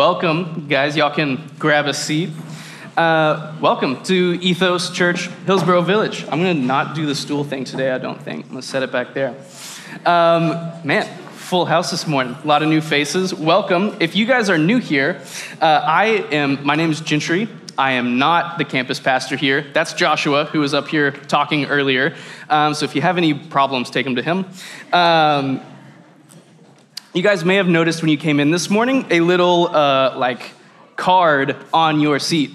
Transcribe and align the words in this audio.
Welcome, 0.00 0.66
guys. 0.66 0.96
Y'all 0.96 1.14
can 1.14 1.46
grab 1.58 1.84
a 1.84 1.92
seat. 1.92 2.30
Uh, 2.96 3.54
welcome 3.60 4.02
to 4.04 4.38
Ethos 4.40 4.90
Church, 4.92 5.26
Hillsboro 5.44 5.82
Village. 5.82 6.24
I'm 6.30 6.40
going 6.40 6.56
to 6.56 6.62
not 6.62 6.94
do 6.94 7.04
the 7.04 7.14
stool 7.14 7.44
thing 7.44 7.64
today, 7.64 7.90
I 7.90 7.98
don't 7.98 8.18
think. 8.18 8.46
I'm 8.46 8.52
going 8.52 8.62
to 8.62 8.66
set 8.66 8.82
it 8.82 8.90
back 8.90 9.12
there. 9.12 9.36
Um, 10.06 10.72
man, 10.84 11.06
full 11.32 11.66
house 11.66 11.90
this 11.90 12.06
morning. 12.06 12.34
A 12.42 12.46
lot 12.46 12.62
of 12.62 12.70
new 12.70 12.80
faces. 12.80 13.34
Welcome. 13.34 13.94
If 14.00 14.16
you 14.16 14.24
guys 14.24 14.48
are 14.48 14.56
new 14.56 14.78
here, 14.78 15.20
uh, 15.60 15.82
I 15.84 16.06
am, 16.32 16.64
my 16.64 16.76
name 16.76 16.90
is 16.90 17.02
Gentry. 17.02 17.46
I 17.76 17.92
am 17.92 18.18
not 18.18 18.56
the 18.56 18.64
campus 18.64 18.98
pastor 19.00 19.36
here. 19.36 19.66
That's 19.74 19.92
Joshua, 19.92 20.46
who 20.46 20.60
was 20.60 20.72
up 20.72 20.88
here 20.88 21.10
talking 21.10 21.66
earlier. 21.66 22.16
Um, 22.48 22.72
so 22.72 22.86
if 22.86 22.94
you 22.94 23.02
have 23.02 23.18
any 23.18 23.34
problems, 23.34 23.90
take 23.90 24.06
them 24.06 24.16
to 24.16 24.22
him. 24.22 24.46
Um, 24.94 25.60
you 27.12 27.22
guys 27.22 27.44
may 27.44 27.56
have 27.56 27.66
noticed 27.66 28.02
when 28.02 28.10
you 28.10 28.16
came 28.16 28.38
in 28.38 28.52
this 28.52 28.70
morning 28.70 29.04
a 29.10 29.18
little 29.18 29.66
uh, 29.74 30.16
like 30.16 30.52
card 30.94 31.56
on 31.72 31.98
your 31.98 32.20
seat 32.20 32.52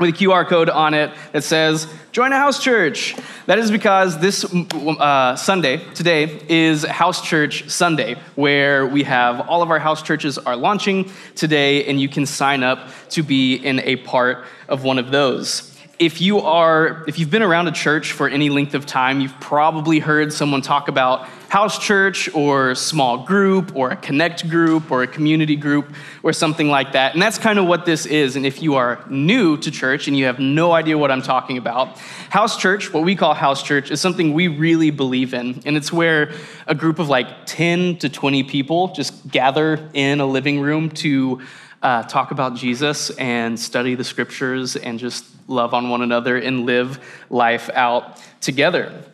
with 0.00 0.10
a 0.10 0.12
QR 0.12 0.44
code 0.48 0.68
on 0.68 0.94
it 0.94 1.12
that 1.30 1.44
says, 1.44 1.86
Join 2.10 2.32
a 2.32 2.36
house 2.36 2.62
church. 2.62 3.14
That 3.46 3.58
is 3.60 3.70
because 3.70 4.18
this 4.18 4.44
uh, 4.44 5.36
Sunday, 5.36 5.76
today, 5.94 6.40
is 6.48 6.84
House 6.84 7.22
Church 7.22 7.68
Sunday, 7.68 8.16
where 8.34 8.84
we 8.86 9.04
have 9.04 9.48
all 9.48 9.62
of 9.62 9.70
our 9.70 9.78
house 9.78 10.02
churches 10.02 10.38
are 10.38 10.56
launching 10.56 11.10
today, 11.36 11.84
and 11.86 12.00
you 12.00 12.08
can 12.08 12.26
sign 12.26 12.64
up 12.64 12.88
to 13.10 13.22
be 13.22 13.54
in 13.54 13.78
a 13.80 13.96
part 13.96 14.44
of 14.68 14.82
one 14.82 14.98
of 14.98 15.12
those 15.12 15.73
if 15.98 16.20
you 16.20 16.40
are 16.40 17.04
if 17.06 17.18
you've 17.18 17.30
been 17.30 17.42
around 17.42 17.68
a 17.68 17.72
church 17.72 18.12
for 18.12 18.28
any 18.28 18.50
length 18.50 18.74
of 18.74 18.84
time 18.86 19.20
you've 19.20 19.38
probably 19.40 19.98
heard 19.98 20.32
someone 20.32 20.60
talk 20.60 20.88
about 20.88 21.28
house 21.54 21.78
church 21.78 22.28
or 22.34 22.74
small 22.74 23.24
group 23.24 23.76
or 23.76 23.90
a 23.90 23.96
connect 23.96 24.48
group 24.50 24.90
or 24.90 25.04
a 25.04 25.06
community 25.06 25.54
group 25.54 25.94
or 26.24 26.32
something 26.32 26.66
like 26.66 26.90
that. 26.94 27.12
And 27.12 27.22
that's 27.22 27.38
kind 27.38 27.60
of 27.60 27.66
what 27.66 27.86
this 27.86 28.06
is. 28.06 28.34
And 28.34 28.44
if 28.44 28.60
you 28.60 28.74
are 28.74 29.04
new 29.08 29.56
to 29.58 29.70
church 29.70 30.08
and 30.08 30.16
you 30.16 30.24
have 30.24 30.40
no 30.40 30.72
idea 30.72 30.98
what 30.98 31.12
i'm 31.12 31.22
talking 31.22 31.56
about 31.56 31.96
house 32.28 32.56
church 32.56 32.92
what 32.92 33.04
we 33.04 33.14
call 33.14 33.34
house 33.34 33.62
church 33.62 33.92
is 33.92 34.00
something 34.00 34.34
we 34.34 34.48
really 34.48 34.90
believe 34.90 35.32
in. 35.32 35.62
And 35.64 35.76
it's 35.76 35.92
where 35.92 36.32
a 36.66 36.74
group 36.74 36.98
of 36.98 37.08
like 37.08 37.46
10 37.46 37.98
to 37.98 38.08
20 38.08 38.42
people 38.42 38.88
just 38.88 39.28
gather 39.28 39.88
in 39.94 40.20
a 40.20 40.26
living 40.26 40.60
room 40.60 40.90
to 40.90 41.40
uh, 41.84 42.02
talk 42.04 42.30
about 42.30 42.56
Jesus 42.56 43.10
and 43.10 43.60
study 43.60 43.94
the 43.94 44.02
scriptures 44.02 44.74
and 44.74 44.98
just 44.98 45.26
love 45.46 45.74
on 45.74 45.90
one 45.90 46.00
another 46.00 46.38
and 46.38 46.64
live 46.64 46.98
life 47.28 47.68
out 47.74 48.20
together. 48.40 49.04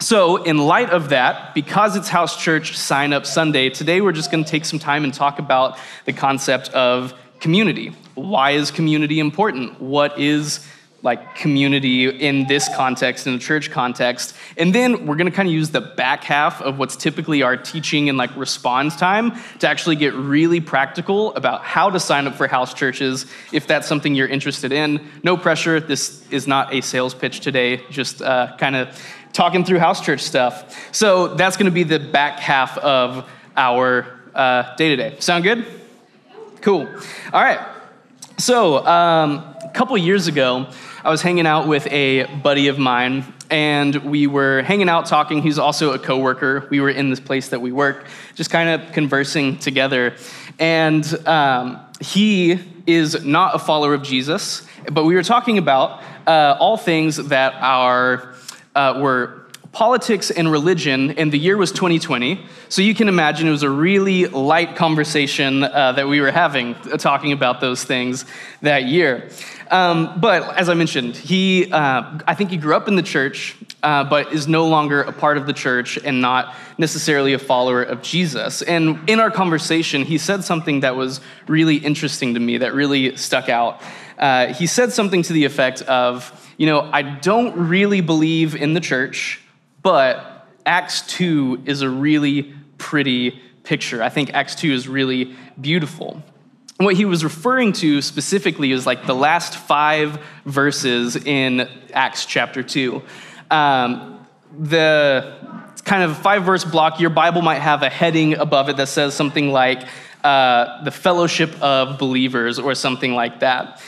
So, 0.00 0.44
in 0.44 0.58
light 0.58 0.90
of 0.90 1.08
that, 1.08 1.54
because 1.54 1.96
it's 1.96 2.08
House 2.08 2.40
Church 2.40 2.76
Sign 2.76 3.12
Up 3.12 3.26
Sunday, 3.26 3.70
today 3.70 4.00
we're 4.00 4.12
just 4.12 4.30
going 4.30 4.44
to 4.44 4.50
take 4.50 4.64
some 4.64 4.78
time 4.78 5.02
and 5.02 5.12
talk 5.12 5.40
about 5.40 5.78
the 6.04 6.12
concept 6.12 6.68
of 6.68 7.14
community. 7.40 7.96
Why 8.14 8.52
is 8.52 8.70
community 8.70 9.18
important? 9.18 9.80
What 9.80 10.20
is 10.20 10.64
like 11.02 11.36
community 11.36 12.08
in 12.08 12.46
this 12.48 12.68
context, 12.74 13.26
in 13.26 13.34
the 13.34 13.38
church 13.38 13.70
context. 13.70 14.34
And 14.56 14.74
then 14.74 15.06
we're 15.06 15.14
gonna 15.14 15.30
kind 15.30 15.48
of 15.48 15.54
use 15.54 15.70
the 15.70 15.80
back 15.80 16.24
half 16.24 16.60
of 16.60 16.78
what's 16.78 16.96
typically 16.96 17.42
our 17.42 17.56
teaching 17.56 18.08
and 18.08 18.18
like 18.18 18.34
response 18.36 18.96
time 18.96 19.38
to 19.60 19.68
actually 19.68 19.94
get 19.94 20.12
really 20.14 20.60
practical 20.60 21.32
about 21.34 21.62
how 21.62 21.88
to 21.88 22.00
sign 22.00 22.26
up 22.26 22.34
for 22.34 22.48
house 22.48 22.74
churches 22.74 23.26
if 23.52 23.66
that's 23.66 23.86
something 23.86 24.14
you're 24.14 24.26
interested 24.26 24.72
in. 24.72 25.06
No 25.22 25.36
pressure, 25.36 25.78
this 25.78 26.28
is 26.32 26.48
not 26.48 26.74
a 26.74 26.80
sales 26.80 27.14
pitch 27.14 27.40
today, 27.40 27.82
just 27.90 28.20
uh, 28.20 28.56
kind 28.58 28.74
of 28.74 29.00
talking 29.32 29.64
through 29.64 29.78
house 29.78 30.04
church 30.04 30.22
stuff. 30.22 30.92
So 30.92 31.34
that's 31.34 31.56
gonna 31.56 31.70
be 31.70 31.84
the 31.84 32.00
back 32.00 32.40
half 32.40 32.76
of 32.78 33.28
our 33.56 34.18
day 34.76 34.88
to 34.88 34.96
day. 34.96 35.16
Sound 35.20 35.44
good? 35.44 35.64
Cool. 36.60 36.88
All 37.32 37.42
right. 37.42 37.60
So, 38.36 38.86
um, 38.86 39.56
a 39.64 39.70
couple 39.74 39.96
years 39.98 40.28
ago, 40.28 40.68
I 41.04 41.10
was 41.10 41.22
hanging 41.22 41.46
out 41.46 41.68
with 41.68 41.86
a 41.92 42.24
buddy 42.24 42.66
of 42.66 42.76
mine, 42.76 43.24
and 43.50 43.94
we 43.96 44.26
were 44.26 44.62
hanging 44.62 44.88
out 44.88 45.06
talking. 45.06 45.42
He's 45.42 45.58
also 45.58 45.92
a 45.92 45.98
coworker. 45.98 46.66
We 46.70 46.80
were 46.80 46.90
in 46.90 47.08
this 47.08 47.20
place 47.20 47.50
that 47.50 47.60
we 47.60 47.70
work, 47.70 48.06
just 48.34 48.50
kind 48.50 48.68
of 48.68 48.92
conversing 48.92 49.58
together. 49.58 50.16
And 50.58 51.04
um, 51.26 51.78
he 52.00 52.58
is 52.86 53.24
not 53.24 53.54
a 53.54 53.60
follower 53.60 53.94
of 53.94 54.02
Jesus, 54.02 54.66
but 54.90 55.04
we 55.04 55.14
were 55.14 55.22
talking 55.22 55.56
about 55.56 56.02
uh, 56.26 56.56
all 56.58 56.76
things 56.76 57.16
that 57.16 57.54
are 57.54 58.34
uh, 58.74 58.98
were 59.00 59.46
politics 59.78 60.32
and 60.32 60.50
religion, 60.50 61.12
and 61.12 61.30
the 61.30 61.38
year 61.38 61.56
was 61.56 61.70
2020. 61.70 62.44
So 62.68 62.82
you 62.82 62.96
can 62.96 63.08
imagine 63.08 63.46
it 63.46 63.52
was 63.52 63.62
a 63.62 63.70
really 63.70 64.26
light 64.26 64.74
conversation 64.74 65.62
uh, 65.62 65.92
that 65.92 66.08
we 66.08 66.20
were 66.20 66.32
having, 66.32 66.74
uh, 66.74 66.96
talking 66.96 67.30
about 67.30 67.60
those 67.60 67.84
things 67.84 68.24
that 68.60 68.86
year. 68.86 69.30
Um, 69.70 70.18
but 70.18 70.56
as 70.56 70.68
I 70.68 70.74
mentioned, 70.74 71.14
he, 71.14 71.70
uh, 71.70 72.18
I 72.26 72.34
think 72.34 72.50
he 72.50 72.56
grew 72.56 72.74
up 72.74 72.88
in 72.88 72.96
the 72.96 73.04
church, 73.04 73.54
uh, 73.84 74.02
but 74.02 74.32
is 74.32 74.48
no 74.48 74.66
longer 74.66 75.02
a 75.02 75.12
part 75.12 75.36
of 75.36 75.46
the 75.46 75.52
church 75.52 75.96
and 75.96 76.20
not 76.20 76.56
necessarily 76.76 77.34
a 77.34 77.38
follower 77.38 77.80
of 77.80 78.02
Jesus. 78.02 78.62
And 78.62 79.08
in 79.08 79.20
our 79.20 79.30
conversation, 79.30 80.02
he 80.02 80.18
said 80.18 80.42
something 80.42 80.80
that 80.80 80.96
was 80.96 81.20
really 81.46 81.76
interesting 81.76 82.34
to 82.34 82.40
me, 82.40 82.58
that 82.58 82.74
really 82.74 83.14
stuck 83.14 83.48
out. 83.48 83.80
Uh, 84.18 84.52
he 84.54 84.66
said 84.66 84.90
something 84.92 85.22
to 85.22 85.32
the 85.32 85.44
effect 85.44 85.82
of, 85.82 86.32
you 86.56 86.66
know, 86.66 86.80
I 86.92 87.02
don't 87.02 87.56
really 87.68 88.00
believe 88.00 88.56
in 88.56 88.74
the 88.74 88.80
church, 88.80 89.40
but 89.82 90.46
Acts 90.66 91.02
2 91.02 91.62
is 91.64 91.82
a 91.82 91.88
really 91.88 92.54
pretty 92.76 93.40
picture. 93.64 94.02
I 94.02 94.08
think 94.08 94.34
Acts 94.34 94.54
2 94.56 94.72
is 94.72 94.88
really 94.88 95.34
beautiful. 95.60 96.22
what 96.78 96.94
he 96.94 97.04
was 97.04 97.24
referring 97.24 97.72
to 97.72 98.00
specifically 98.00 98.70
is 98.70 98.86
like 98.86 99.04
the 99.04 99.14
last 99.14 99.56
five 99.56 100.20
verses 100.44 101.16
in 101.16 101.68
Acts 101.92 102.24
chapter 102.24 102.62
2. 102.62 103.02
Um, 103.50 104.24
the 104.56 105.36
kind 105.84 106.02
of 106.02 106.16
five 106.18 106.44
verse 106.44 106.64
block, 106.64 107.00
your 107.00 107.10
Bible 107.10 107.42
might 107.42 107.58
have 107.58 107.82
a 107.82 107.90
heading 107.90 108.34
above 108.34 108.68
it 108.68 108.76
that 108.76 108.88
says 108.88 109.14
something 109.14 109.50
like 109.50 109.88
uh, 110.22 110.84
the 110.84 110.90
fellowship 110.90 111.60
of 111.62 111.98
believers 111.98 112.58
or 112.58 112.74
something 112.74 113.14
like 113.14 113.40
that. 113.40 113.80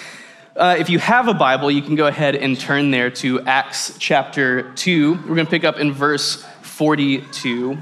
Uh, 0.57 0.75
if 0.81 0.91
you 0.91 0.99
have 0.99 1.29
a 1.29 1.35
Bible, 1.35 1.71
you 1.71 1.81
can 1.81 1.95
go 1.95 2.09
ahead 2.09 2.35
and 2.35 2.59
turn 2.59 2.91
there 2.91 3.09
to 3.09 3.41
Acts 3.43 3.97
chapter 4.01 4.73
2. 4.73 5.13
We're 5.13 5.37
going 5.37 5.47
to 5.47 5.51
pick 5.51 5.63
up 5.63 5.79
in 5.79 5.93
verse 5.93 6.45
42. 6.63 7.79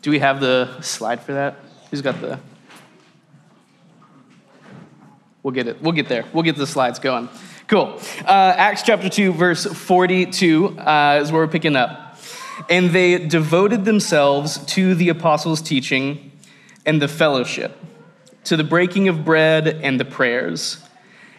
Do 0.00 0.10
we 0.10 0.18
have 0.20 0.40
the 0.40 0.80
slide 0.80 1.20
for 1.20 1.34
that? 1.34 1.56
Who's 1.90 2.00
got 2.00 2.18
the? 2.22 2.40
We'll 5.42 5.52
get 5.52 5.66
it. 5.66 5.82
We'll 5.82 5.92
get 5.92 6.08
there. 6.08 6.24
We'll 6.32 6.44
get 6.44 6.56
the 6.56 6.66
slides 6.66 6.98
going. 6.98 7.28
Cool. 7.68 8.00
Uh, 8.24 8.54
Acts 8.56 8.82
chapter 8.82 9.10
2, 9.10 9.34
verse 9.34 9.66
42 9.66 10.78
uh, 10.78 11.20
is 11.22 11.30
where 11.30 11.42
we're 11.42 11.48
picking 11.48 11.76
up. 11.76 12.18
And 12.70 12.88
they 12.88 13.18
devoted 13.26 13.84
themselves 13.84 14.64
to 14.66 14.94
the 14.94 15.10
apostles' 15.10 15.60
teaching 15.60 16.30
and 16.86 17.00
the 17.00 17.08
fellowship, 17.08 17.76
to 18.44 18.56
the 18.56 18.64
breaking 18.64 19.08
of 19.08 19.24
bread 19.24 19.68
and 19.68 19.98
the 19.98 20.04
prayers. 20.04 20.78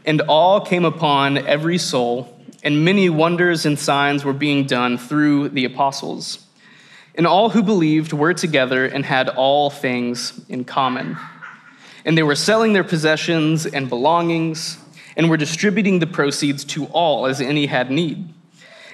And 0.06 0.22
all 0.22 0.62
came 0.62 0.86
upon 0.86 1.38
every 1.38 1.78
soul, 1.78 2.40
and 2.64 2.86
many 2.86 3.10
wonders 3.10 3.66
and 3.66 3.78
signs 3.78 4.24
were 4.24 4.34
being 4.34 4.66
done 4.66 4.98
through 4.98 5.50
the 5.50 5.66
apostles. 5.66 6.46
And 7.16 7.26
all 7.26 7.50
who 7.50 7.64
believed 7.64 8.14
were 8.14 8.34
together 8.34 8.86
and 8.86 9.06
had 9.06 9.30
all 9.30 9.70
things 9.70 10.40
in 10.50 10.66
common. 10.66 11.18
And 12.04 12.18
they 12.18 12.24
were 12.24 12.36
selling 12.36 12.74
their 12.74 12.84
possessions 12.84 13.66
and 13.66 13.90
belongings, 13.90 14.78
and 15.18 15.30
were 15.30 15.38
distributing 15.38 16.00
the 16.00 16.08
proceeds 16.08 16.64
to 16.66 16.86
all 16.88 17.26
as 17.26 17.40
any 17.40 17.68
had 17.68 17.90
need. 17.90 18.34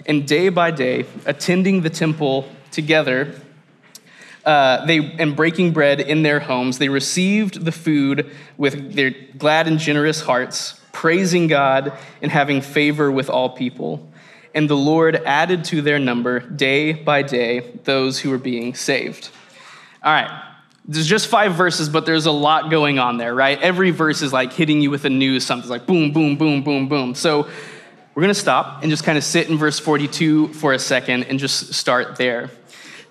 And 0.06 0.28
day 0.28 0.50
by 0.50 0.72
day, 0.72 1.06
attending 1.26 1.82
the 1.82 1.90
temple 1.90 2.48
together 2.72 3.36
uh, 4.46 4.86
they 4.86 5.00
and 5.20 5.36
breaking 5.36 5.72
bread 5.72 6.00
in 6.02 6.24
their 6.24 6.40
homes, 6.40 6.78
they 6.78 6.90
received 6.90 7.64
the 7.64 7.72
food 7.72 8.32
with 8.58 8.94
their 8.94 9.12
glad 9.38 9.68
and 9.68 9.80
generous 9.80 10.22
hearts, 10.22 10.80
praising 10.92 11.48
God 11.48 11.94
and 12.22 12.32
having 12.32 12.62
favor 12.62 13.12
with 13.12 13.30
all 13.30 13.50
people. 13.50 14.12
And 14.54 14.70
the 14.70 14.76
Lord 14.76 15.16
added 15.16 15.64
to 15.66 15.82
their 15.82 16.00
number 16.00 16.40
day 16.40 16.94
by 16.94 17.22
day 17.22 17.72
those 17.84 18.20
who 18.20 18.30
were 18.30 18.38
being 18.38 18.74
saved. 18.74 19.30
All 20.04 20.12
right. 20.12 20.48
There's 20.86 21.08
just 21.08 21.28
five 21.28 21.54
verses, 21.54 21.90
but 21.90 22.08
there's 22.08 22.26
a 22.26 22.32
lot 22.32 22.72
going 22.72 22.98
on 22.98 23.18
there, 23.18 23.36
right? 23.36 23.62
Every 23.62 23.92
verse 23.92 24.24
is 24.24 24.34
like 24.34 24.52
hitting 24.52 24.82
you 24.82 24.90
with 24.90 25.06
a 25.06 25.10
news, 25.10 25.46
something 25.46 25.70
like 25.70 25.86
boom, 25.86 26.12
boom, 26.12 26.36
boom, 26.36 26.64
boom, 26.64 26.90
boom. 26.90 27.14
So 27.14 27.48
we're 28.14 28.22
going 28.22 28.34
to 28.34 28.40
stop 28.40 28.82
and 28.82 28.90
just 28.90 29.04
kind 29.04 29.18
of 29.18 29.24
sit 29.24 29.50
in 29.50 29.58
verse 29.58 29.80
42 29.80 30.50
for 30.50 30.74
a 30.74 30.80
second 30.80 31.26
and 31.26 31.40
just 31.40 31.74
start 31.74 32.18
there. 32.18 32.50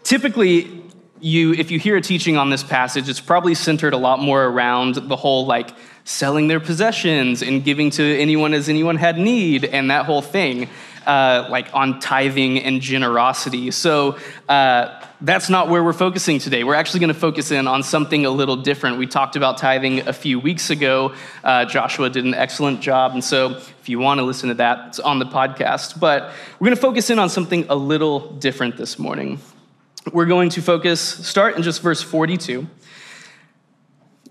Typically, 0.03 0.83
you 1.21 1.53
if 1.55 1.71
you 1.71 1.79
hear 1.79 1.97
a 1.97 2.01
teaching 2.01 2.37
on 2.37 2.51
this 2.51 2.63
passage 2.63 3.09
it's 3.09 3.21
probably 3.21 3.55
centered 3.55 3.93
a 3.93 3.97
lot 3.97 4.21
more 4.21 4.45
around 4.45 4.95
the 4.95 5.17
whole 5.17 5.47
like 5.47 5.71
selling 6.05 6.49
their 6.49 6.61
possessions 6.61 7.43
and 7.43 7.65
giving 7.65 7.91
to 7.91 8.19
anyone 8.19 8.55
as 8.55 8.69
anyone 8.69 8.97
had 8.97 9.19
need 9.19 9.65
and 9.65 9.91
that 9.91 10.07
whole 10.07 10.23
thing 10.23 10.69
uh, 11.07 11.47
like 11.51 11.69
on 11.75 11.99
tithing 12.01 12.59
and 12.59 12.81
generosity 12.81 13.71
so 13.71 14.19
uh, 14.49 15.01
that's 15.23 15.51
not 15.51 15.69
where 15.69 15.85
we're 15.85 15.93
focusing 15.93 16.39
today. 16.39 16.65
We're 16.65 16.75
actually 16.75 17.01
going 17.01 17.13
to 17.13 17.19
focus 17.19 17.51
in 17.51 17.69
on 17.69 17.83
something 17.83 18.25
a 18.25 18.31
little 18.31 18.57
different. 18.57 18.99
We 18.99 19.07
talked 19.07 19.37
about 19.37 19.59
tithing 19.59 20.09
a 20.09 20.13
few 20.13 20.41
weeks 20.41 20.71
ago. 20.71 21.15
Uh, 21.45 21.67
Joshua 21.67 22.09
did 22.09 22.25
an 22.25 22.35
excellent 22.35 22.81
job. 22.81 23.13
And 23.13 23.23
so 23.23 23.51
if 23.51 23.89
you 23.89 23.99
want 23.99 24.19
to 24.19 24.25
listen 24.25 24.49
to 24.49 24.55
that, 24.57 24.89
it's 24.89 25.01
on 25.01 25.19
the 25.19 25.27
podcast. 25.27 26.01
But 26.01 26.33
we're 26.59 26.67
going 26.67 26.77
to 26.77 26.81
focus 26.81 27.11
in 27.11 27.19
on 27.19 27.29
something 27.29 27.67
a 27.69 27.75
little 27.75 28.33
different 28.33 28.79
this 28.79 28.99
morning. 28.99 29.41
We're 30.13 30.27
going 30.27 30.49
to 30.51 30.63
focus, 30.63 31.01
start 31.01 31.57
in 31.57 31.63
just 31.63 31.83
verse 31.83 32.03
42. 32.03 32.67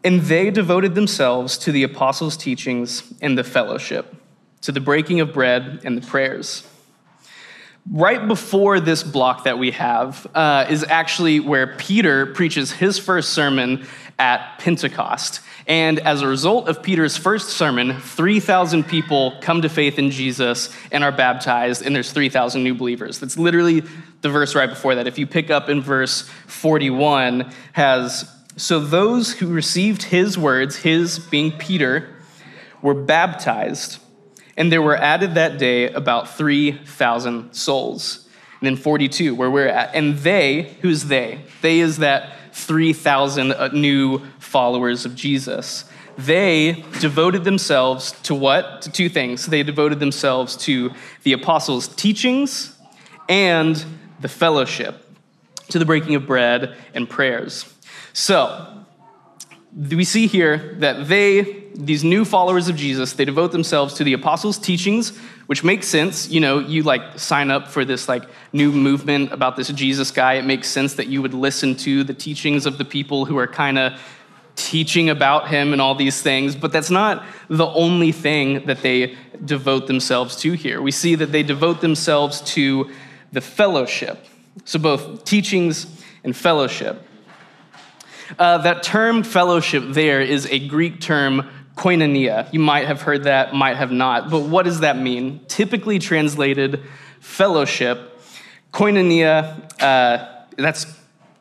And 0.04 0.21
they 0.21 0.50
devoted 0.50 0.95
themselves 0.95 1.57
to 1.60 1.71
the 1.71 1.83
apostles' 1.83 2.36
teachings 2.36 3.04
and 3.21 3.38
the 3.38 3.44
fellowship, 3.44 4.16
to 4.62 4.71
the 4.71 4.80
breaking 4.80 5.19
of 5.19 5.31
bread 5.31 5.81
and 5.83 5.95
the 5.95 6.06
prayers. 6.06 6.68
Right 7.92 8.27
before 8.27 8.80
this 8.80 9.04
block 9.04 9.44
that 9.44 9.60
we 9.60 9.71
have 9.71 10.25
uh, 10.33 10.66
is 10.69 10.83
actually 10.83 11.39
where 11.39 11.75
Peter 11.77 12.27
preaches 12.27 12.71
his 12.71 12.98
first 12.98 13.30
sermon 13.30 13.88
at 14.18 14.60
Pentecost. 14.60 15.42
And 15.66 16.00
as 16.00 16.21
a 16.21 16.27
result 16.27 16.68
of 16.68 16.81
Peter's 16.81 17.16
first 17.16 17.50
sermon, 17.50 18.00
3,000 18.00 18.83
people 18.86 19.38
come 19.42 19.62
to 19.62 19.69
faith 19.69 20.00
in 20.00 20.12
Jesus 20.12 20.75
and 20.92 21.04
are 21.04 21.12
baptized, 21.12 21.83
and 21.83 21.95
there's 21.95 22.12
3,000 22.12 22.63
new 22.63 22.74
believers. 22.74 23.19
That's 23.19 23.38
literally 23.38 23.83
the 24.21 24.30
verse 24.30 24.56
right 24.56 24.69
before 24.69 24.95
that. 24.95 25.07
If 25.07 25.18
you 25.18 25.27
pick 25.27 25.50
up 25.50 25.69
in 25.69 25.81
verse 25.81 26.30
41, 26.48 27.51
has 27.74 28.30
so 28.57 28.80
those 28.80 29.33
who 29.33 29.48
received 29.48 30.04
his 30.04 30.38
words, 30.38 30.77
his 30.77 31.19
being 31.19 31.51
Peter, 31.54 32.16
were 32.81 32.94
baptized, 32.94 34.00
and 34.57 34.71
there 34.71 34.81
were 34.81 34.98
added 34.98 35.36
that 35.36 35.57
day 35.57 35.89
about 35.89 36.30
3,000 36.30 37.54
souls. 37.54 38.27
And 38.60 38.68
then 38.68 38.75
42, 38.75 39.33
where 39.36 39.50
we're 39.50 39.68
at. 39.68 39.95
And 39.95 40.18
they, 40.18 40.75
who's 40.81 41.06
they? 41.06 41.39
They 41.62 41.80
is 41.80 41.98
that 41.98 42.33
3,000 42.54 43.54
uh, 43.54 43.69
new 43.69 44.21
followers 44.39 45.06
of 45.06 45.16
Jesus. 45.16 45.86
They 46.18 46.83
devoted 47.00 47.45
themselves 47.45 48.12
to 48.24 48.36
what? 48.36 48.81
To 48.81 48.92
two 48.92 49.07
things. 49.07 49.45
They 49.45 49.63
devoted 49.63 50.01
themselves 50.01 50.57
to 50.57 50.92
the 51.24 51.31
apostles' 51.31 51.88
teachings 51.88 52.75
and 53.30 53.86
the 54.19 54.27
fellowship, 54.27 55.06
to 55.69 55.80
the 55.80 55.86
breaking 55.86 56.16
of 56.16 56.25
bread 56.25 56.75
and 56.94 57.10
prayers. 57.10 57.74
So, 58.13 58.86
we 59.75 60.04
see 60.04 60.27
here 60.27 60.75
that 60.80 61.07
they, 61.07 61.63
these 61.75 62.04
new 62.04 62.25
followers 62.25 62.68
of 62.68 62.75
Jesus, 62.75 63.13
they 63.13 63.25
devote 63.25 63.51
themselves 63.51 63.94
to 63.95 64.04
the 64.04 64.13
apostles' 64.13 64.57
teachings, 64.57 65.18
which 65.45 65.63
makes 65.63 65.88
sense. 65.88 66.30
You 66.30 66.39
know, 66.39 66.60
you 66.60 66.83
like 66.83 67.19
sign 67.19 67.51
up 67.51 67.68
for 67.68 67.86
this 67.86 68.10
like 68.10 68.24
new 68.51 68.71
movement 68.71 69.31
about 69.31 69.56
this 69.56 69.68
Jesus 69.69 70.12
guy. 70.12 70.33
It 70.33 70.45
makes 70.45 70.68
sense 70.68 70.95
that 70.95 71.07
you 71.07 71.21
would 71.21 71.33
listen 71.33 71.75
to 71.77 72.04
the 72.04 72.13
teachings 72.13 72.66
of 72.66 72.77
the 72.77 72.86
people 72.86 73.25
who 73.25 73.38
are 73.38 73.48
kind 73.48 73.77
of 73.77 74.00
teaching 74.56 75.10
about 75.10 75.48
him 75.48 75.71
and 75.71 75.81
all 75.81 75.95
these 75.95 76.21
things, 76.21 76.56
but 76.56 76.71
that's 76.71 76.89
not 76.89 77.24
the 77.48 77.68
only 77.68 78.12
thing 78.12 78.66
that 78.66 78.81
they 78.81 79.16
devote 79.45 79.88
themselves 79.88 80.36
to 80.36 80.51
here. 80.51 80.81
We 80.81 80.92
see 80.92 81.16
that 81.16 81.31
they 81.31 81.44
devote 81.44 81.80
themselves 81.80 82.42
to 82.42 82.89
the 83.31 83.42
fellowship. 83.42 84.26
So, 84.66 84.80
both 84.80 85.24
teachings 85.24 85.88
and 86.24 86.36
fellowship. 86.36 87.06
Uh, 88.38 88.60
that 88.60 88.84
term 88.84 89.24
fellowship 89.24 89.84
there 89.90 90.22
is 90.22 90.46
a 90.48 90.68
Greek 90.68 91.02
term, 91.02 91.50
koinonia. 91.76 92.52
You 92.54 92.60
might 92.60 92.86
have 92.86 93.02
heard 93.02 93.24
that, 93.24 93.54
might 93.54 93.78
have 93.78 93.92
not. 93.92 94.30
But 94.30 94.42
what 94.42 94.66
does 94.66 94.81
that 94.81 94.98
mean? 94.98 95.42
Typically 95.48 95.98
translated 95.98 96.84
fellowship, 97.20 98.22
koinonia, 98.72 99.81
uh, 99.81 100.46
that's 100.58 100.86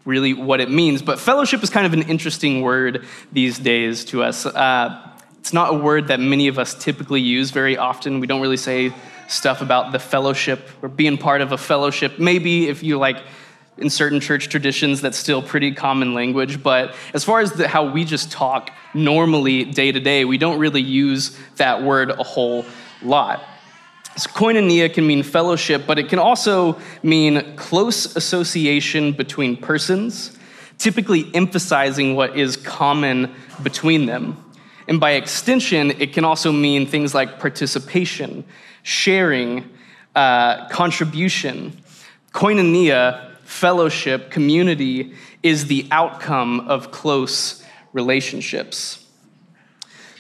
really 0.05 0.33
what 0.33 0.61
it 0.61 0.71
means. 0.71 1.03
But 1.03 1.19
fellowship 1.19 1.63
is 1.63 1.71
kind 1.71 1.87
of 1.87 1.93
an 1.93 2.03
interesting 2.03 2.63
word 2.63 3.05
these 3.33 3.59
days 3.59 4.05
to 4.07 4.23
us. 4.23 4.47
Uh, 4.47 5.11
it's 5.39 5.53
not 5.53 5.75
a 5.75 5.79
word 5.79 6.09
that 6.09 6.21
many 6.21 6.49
of 6.49 6.59
us 6.59 6.75
typically 6.75 7.21
use 7.21 7.51
very 7.51 7.77
often. 7.77 8.21
We 8.21 8.27
don't 8.27 8.41
really 8.41 8.57
say 8.57 8.93
stuff 9.29 9.61
about 9.61 9.93
the 9.93 9.99
fellowship 9.99 10.69
or 10.83 10.89
being 10.89 11.17
part 11.17 11.41
of 11.41 11.53
a 11.53 11.59
fellowship. 11.59 12.19
Maybe 12.19 12.69
if 12.69 12.83
you 12.83 12.99
like 12.99 13.19
in 13.79 13.91
certain 13.91 14.21
church 14.21 14.49
traditions 14.49 15.01
that's 15.01 15.17
still 15.17 15.41
pretty 15.41 15.73
common 15.73 16.13
language 16.13 16.63
but 16.63 16.95
as 17.15 17.25
far 17.25 17.41
as 17.41 17.53
the, 17.53 17.69
how 17.69 17.89
we 17.89 18.05
just 18.05 18.31
talk 18.33 18.71
normally 18.93 19.65
day 19.65 19.93
to 19.93 20.01
day 20.01 20.25
we 20.25 20.37
don't 20.37 20.59
really 20.59 20.83
use 20.83 21.39
that 21.57 21.83
word 21.83 22.11
a 22.11 22.23
whole 22.23 22.65
lot. 23.03 23.43
So 24.17 24.31
koinonia 24.31 24.93
can 24.93 25.07
mean 25.07 25.23
fellowship 25.23 25.85
but 25.87 25.99
it 25.99 26.09
can 26.09 26.19
also 26.19 26.79
mean 27.03 27.55
close 27.57 28.17
association 28.17 29.13
between 29.13 29.57
persons 29.57 30.37
typically 30.79 31.31
emphasizing 31.35 32.15
what 32.15 32.37
is 32.37 32.57
common 32.57 33.35
between 33.63 34.07
them. 34.07 34.45
And 34.89 34.99
by 34.99 35.13
extension 35.13 35.93
it 36.01 36.13
can 36.13 36.25
also 36.25 36.51
mean 36.51 36.85
things 36.87 37.15
like 37.15 37.39
participation 37.39 38.45
sharing 38.89 39.69
uh, 40.15 40.67
contribution 40.69 41.77
koinonia 42.33 43.37
fellowship, 43.43 44.31
community 44.31 45.13
is 45.43 45.67
the 45.67 45.87
outcome 45.91 46.61
of 46.69 46.91
close 46.91 47.65
relationships. 47.93 49.05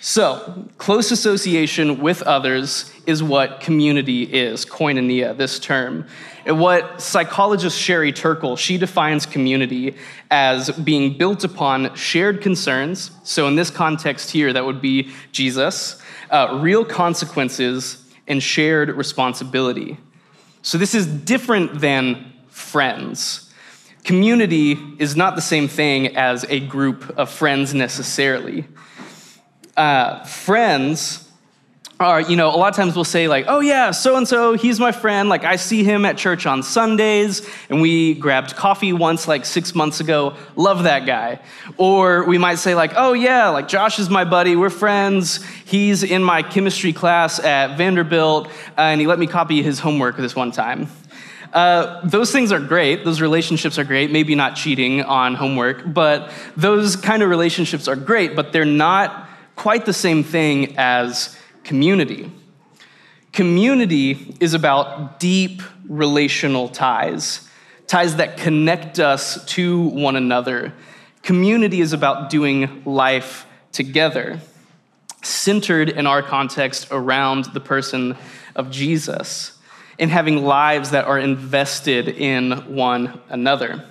So, 0.00 0.68
close 0.78 1.10
association 1.10 2.00
with 2.00 2.22
others 2.22 2.92
is 3.06 3.22
what 3.22 3.60
community 3.60 4.22
is, 4.22 4.64
koinonia, 4.64 5.36
this 5.36 5.58
term. 5.58 6.06
And 6.46 6.58
what 6.58 7.00
psychologist 7.00 7.78
Sherry 7.78 8.12
Turkle, 8.12 8.56
she 8.56 8.78
defines 8.78 9.26
community 9.26 9.96
as 10.30 10.70
being 10.70 11.18
built 11.18 11.44
upon 11.44 11.94
shared 11.94 12.40
concerns. 12.40 13.10
So, 13.22 13.48
in 13.48 13.56
this 13.56 13.70
context 13.70 14.30
here, 14.30 14.52
that 14.52 14.64
would 14.64 14.80
be 14.80 15.10
Jesus, 15.32 16.00
uh, 16.30 16.58
real 16.60 16.84
consequences, 16.84 18.07
and 18.28 18.42
shared 18.42 18.90
responsibility. 18.90 19.98
So, 20.62 20.78
this 20.78 20.94
is 20.94 21.06
different 21.06 21.80
than 21.80 22.32
friends. 22.48 23.52
Community 24.04 24.78
is 24.98 25.16
not 25.16 25.34
the 25.34 25.42
same 25.42 25.68
thing 25.68 26.16
as 26.16 26.44
a 26.48 26.60
group 26.60 27.18
of 27.18 27.30
friends 27.30 27.74
necessarily. 27.74 28.64
Uh, 29.76 30.24
friends 30.24 31.27
are, 32.00 32.20
you 32.20 32.36
know, 32.36 32.48
a 32.48 32.56
lot 32.56 32.68
of 32.68 32.76
times 32.76 32.94
we'll 32.94 33.04
say, 33.04 33.26
like, 33.26 33.46
oh 33.48 33.58
yeah, 33.58 33.90
so 33.90 34.16
and 34.16 34.26
so, 34.26 34.54
he's 34.54 34.78
my 34.78 34.92
friend. 34.92 35.28
Like, 35.28 35.44
I 35.44 35.56
see 35.56 35.82
him 35.82 36.04
at 36.04 36.16
church 36.16 36.46
on 36.46 36.62
Sundays, 36.62 37.48
and 37.68 37.80
we 37.80 38.14
grabbed 38.14 38.54
coffee 38.54 38.92
once, 38.92 39.26
like 39.26 39.44
six 39.44 39.74
months 39.74 39.98
ago. 39.98 40.36
Love 40.54 40.84
that 40.84 41.06
guy. 41.06 41.40
Or 41.76 42.24
we 42.24 42.38
might 42.38 42.56
say, 42.56 42.76
like, 42.76 42.92
oh 42.96 43.14
yeah, 43.14 43.48
like 43.48 43.66
Josh 43.66 43.98
is 43.98 44.08
my 44.08 44.24
buddy. 44.24 44.54
We're 44.54 44.70
friends. 44.70 45.44
He's 45.64 46.04
in 46.04 46.22
my 46.22 46.42
chemistry 46.42 46.92
class 46.92 47.40
at 47.40 47.76
Vanderbilt, 47.76 48.48
and 48.76 49.00
he 49.00 49.08
let 49.08 49.18
me 49.18 49.26
copy 49.26 49.60
his 49.62 49.80
homework 49.80 50.16
this 50.16 50.36
one 50.36 50.52
time. 50.52 50.88
Uh, 51.52 52.06
those 52.06 52.30
things 52.30 52.52
are 52.52 52.60
great. 52.60 53.04
Those 53.04 53.20
relationships 53.20 53.78
are 53.78 53.84
great. 53.84 54.12
Maybe 54.12 54.34
not 54.34 54.54
cheating 54.54 55.02
on 55.02 55.34
homework, 55.34 55.82
but 55.92 56.30
those 56.56 56.94
kind 56.94 57.22
of 57.22 57.30
relationships 57.30 57.88
are 57.88 57.96
great, 57.96 58.36
but 58.36 58.52
they're 58.52 58.64
not 58.66 59.28
quite 59.56 59.86
the 59.86 59.92
same 59.92 60.22
thing 60.22 60.76
as 60.78 61.37
community. 61.68 62.32
Community 63.30 64.34
is 64.40 64.54
about 64.54 65.20
deep 65.20 65.60
relational 65.86 66.66
ties, 66.66 67.46
ties 67.86 68.16
that 68.16 68.38
connect 68.38 68.98
us 68.98 69.44
to 69.44 69.82
one 69.88 70.16
another. 70.16 70.72
Community 71.22 71.82
is 71.82 71.92
about 71.92 72.30
doing 72.30 72.82
life 72.86 73.44
together, 73.70 74.40
centered 75.22 75.90
in 75.90 76.06
our 76.06 76.22
context 76.22 76.88
around 76.90 77.44
the 77.52 77.60
person 77.60 78.16
of 78.56 78.70
Jesus 78.70 79.52
and 79.98 80.10
having 80.10 80.42
lives 80.42 80.92
that 80.92 81.04
are 81.04 81.18
invested 81.18 82.08
in 82.08 82.74
one 82.74 83.20
another. 83.28 83.84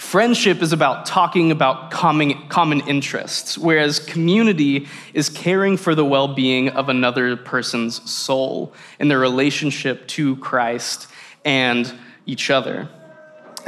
Friendship 0.00 0.62
is 0.62 0.72
about 0.72 1.04
talking 1.04 1.52
about 1.52 1.90
common, 1.90 2.48
common 2.48 2.80
interests, 2.88 3.58
whereas 3.58 3.98
community 3.98 4.88
is 5.12 5.28
caring 5.28 5.76
for 5.76 5.94
the 5.94 6.04
well 6.06 6.26
being 6.26 6.70
of 6.70 6.88
another 6.88 7.36
person's 7.36 8.10
soul 8.10 8.72
and 8.98 9.10
their 9.10 9.18
relationship 9.18 10.08
to 10.08 10.36
Christ 10.36 11.06
and 11.44 11.94
each 12.24 12.48
other. 12.48 12.88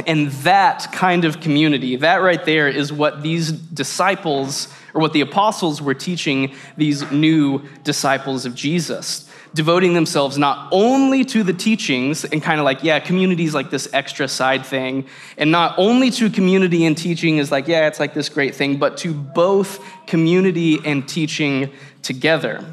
And 0.06 0.32
that 0.42 0.90
kind 0.90 1.26
of 1.26 1.40
community, 1.40 1.96
that 1.96 2.16
right 2.16 2.42
there 2.44 2.66
is 2.66 2.90
what 2.90 3.22
these 3.22 3.52
disciples, 3.52 4.68
or 4.94 5.02
what 5.02 5.12
the 5.12 5.20
apostles 5.20 5.82
were 5.82 5.94
teaching 5.94 6.54
these 6.78 7.08
new 7.12 7.60
disciples 7.84 8.46
of 8.46 8.54
Jesus 8.54 9.28
devoting 9.54 9.92
themselves 9.94 10.38
not 10.38 10.68
only 10.72 11.24
to 11.26 11.42
the 11.42 11.52
teachings 11.52 12.24
and 12.24 12.42
kind 12.42 12.58
of 12.58 12.64
like, 12.64 12.82
yeah, 12.82 12.98
community 12.98 13.44
is 13.44 13.54
like 13.54 13.70
this 13.70 13.88
extra 13.92 14.26
side 14.26 14.64
thing, 14.64 15.06
and 15.36 15.50
not 15.50 15.74
only 15.78 16.10
to 16.10 16.30
community 16.30 16.86
and 16.86 16.96
teaching 16.96 17.38
is 17.38 17.50
like, 17.50 17.68
yeah, 17.68 17.86
it's 17.86 18.00
like 18.00 18.14
this 18.14 18.28
great 18.28 18.54
thing, 18.54 18.78
but 18.78 18.96
to 18.98 19.12
both 19.12 19.84
community 20.06 20.78
and 20.84 21.08
teaching 21.08 21.70
together. 22.02 22.64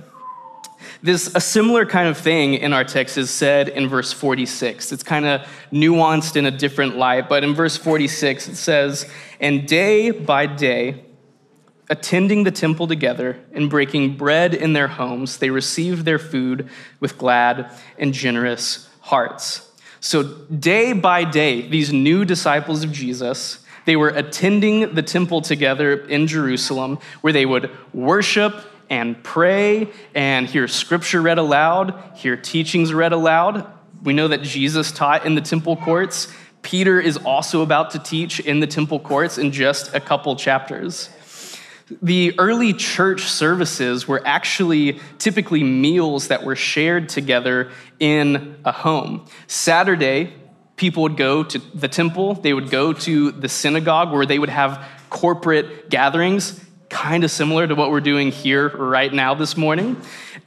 This 1.01 1.33
a 1.35 1.41
similar 1.41 1.85
kind 1.85 2.09
of 2.09 2.17
thing 2.17 2.55
in 2.55 2.73
our 2.73 2.83
text 2.83 3.17
is 3.17 3.29
said 3.29 3.69
in 3.69 3.87
verse 3.87 4.11
46. 4.11 4.91
It's 4.91 5.03
kind 5.03 5.25
of 5.25 5.41
nuanced 5.71 6.35
in 6.35 6.45
a 6.45 6.51
different 6.51 6.97
light, 6.97 7.29
but 7.29 7.43
in 7.43 7.53
verse 7.53 7.77
46 7.77 8.49
it 8.49 8.55
says, 8.55 9.05
"And 9.39 9.65
day 9.65 10.11
by 10.11 10.45
day 10.45 11.05
attending 11.89 12.43
the 12.43 12.51
temple 12.51 12.87
together 12.87 13.37
and 13.53 13.69
breaking 13.69 14.15
bread 14.15 14.53
in 14.53 14.73
their 14.73 14.87
homes, 14.87 15.37
they 15.37 15.49
received 15.49 16.05
their 16.05 16.19
food 16.19 16.67
with 16.99 17.17
glad 17.17 17.69
and 17.97 18.13
generous 18.13 18.87
hearts." 19.01 19.69
So 19.99 20.23
day 20.23 20.93
by 20.93 21.23
day, 21.23 21.67
these 21.67 21.91
new 21.91 22.23
disciples 22.23 22.83
of 22.83 22.91
Jesus, 22.91 23.59
they 23.85 23.95
were 23.95 24.09
attending 24.09 24.93
the 24.93 25.01
temple 25.01 25.41
together 25.41 25.93
in 25.93 26.27
Jerusalem 26.27 26.99
where 27.21 27.33
they 27.33 27.45
would 27.45 27.69
worship 27.93 28.53
and 28.89 29.21
pray 29.23 29.87
and 30.15 30.47
hear 30.47 30.67
scripture 30.67 31.21
read 31.21 31.37
aloud, 31.37 31.93
hear 32.15 32.35
teachings 32.37 32.93
read 32.93 33.11
aloud. 33.11 33.65
We 34.03 34.13
know 34.13 34.27
that 34.29 34.41
Jesus 34.41 34.91
taught 34.91 35.25
in 35.25 35.35
the 35.35 35.41
temple 35.41 35.75
courts. 35.75 36.27
Peter 36.61 36.99
is 36.99 37.17
also 37.17 37.61
about 37.61 37.91
to 37.91 37.99
teach 37.99 38.39
in 38.39 38.59
the 38.59 38.67
temple 38.67 38.99
courts 38.99 39.37
in 39.37 39.51
just 39.51 39.93
a 39.93 39.99
couple 39.99 40.35
chapters. 40.35 41.09
The 42.01 42.37
early 42.37 42.73
church 42.73 43.23
services 43.23 44.07
were 44.07 44.21
actually 44.25 44.99
typically 45.17 45.63
meals 45.63 46.27
that 46.27 46.43
were 46.43 46.55
shared 46.55 47.09
together 47.09 47.71
in 47.99 48.57
a 48.63 48.71
home. 48.71 49.25
Saturday, 49.47 50.33
people 50.75 51.03
would 51.03 51.17
go 51.17 51.43
to 51.43 51.59
the 51.73 51.87
temple, 51.87 52.35
they 52.35 52.53
would 52.53 52.69
go 52.69 52.93
to 52.93 53.31
the 53.31 53.49
synagogue 53.49 54.11
where 54.11 54.25
they 54.25 54.39
would 54.39 54.49
have 54.49 54.85
corporate 55.09 55.89
gatherings 55.89 56.63
kind 56.89 57.23
of 57.23 57.31
similar 57.31 57.67
to 57.67 57.75
what 57.75 57.91
we're 57.91 58.01
doing 58.01 58.31
here 58.31 58.69
right 58.69 59.13
now 59.13 59.33
this 59.33 59.55
morning. 59.55 59.97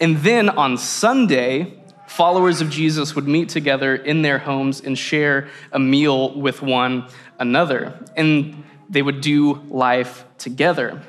And 0.00 0.18
then 0.18 0.48
on 0.48 0.76
Sunday, 0.76 1.78
followers 2.08 2.60
of 2.60 2.68
Jesus 2.68 3.14
would 3.14 3.28
meet 3.28 3.48
together 3.48 3.94
in 3.94 4.22
their 4.22 4.38
homes 4.38 4.80
and 4.80 4.98
share 4.98 5.48
a 5.70 5.78
meal 5.78 6.38
with 6.38 6.62
one 6.62 7.08
another. 7.38 7.98
And 8.16 8.64
they 8.88 9.02
would 9.02 9.20
do 9.20 9.54
life 9.68 10.24
together. 10.38 11.02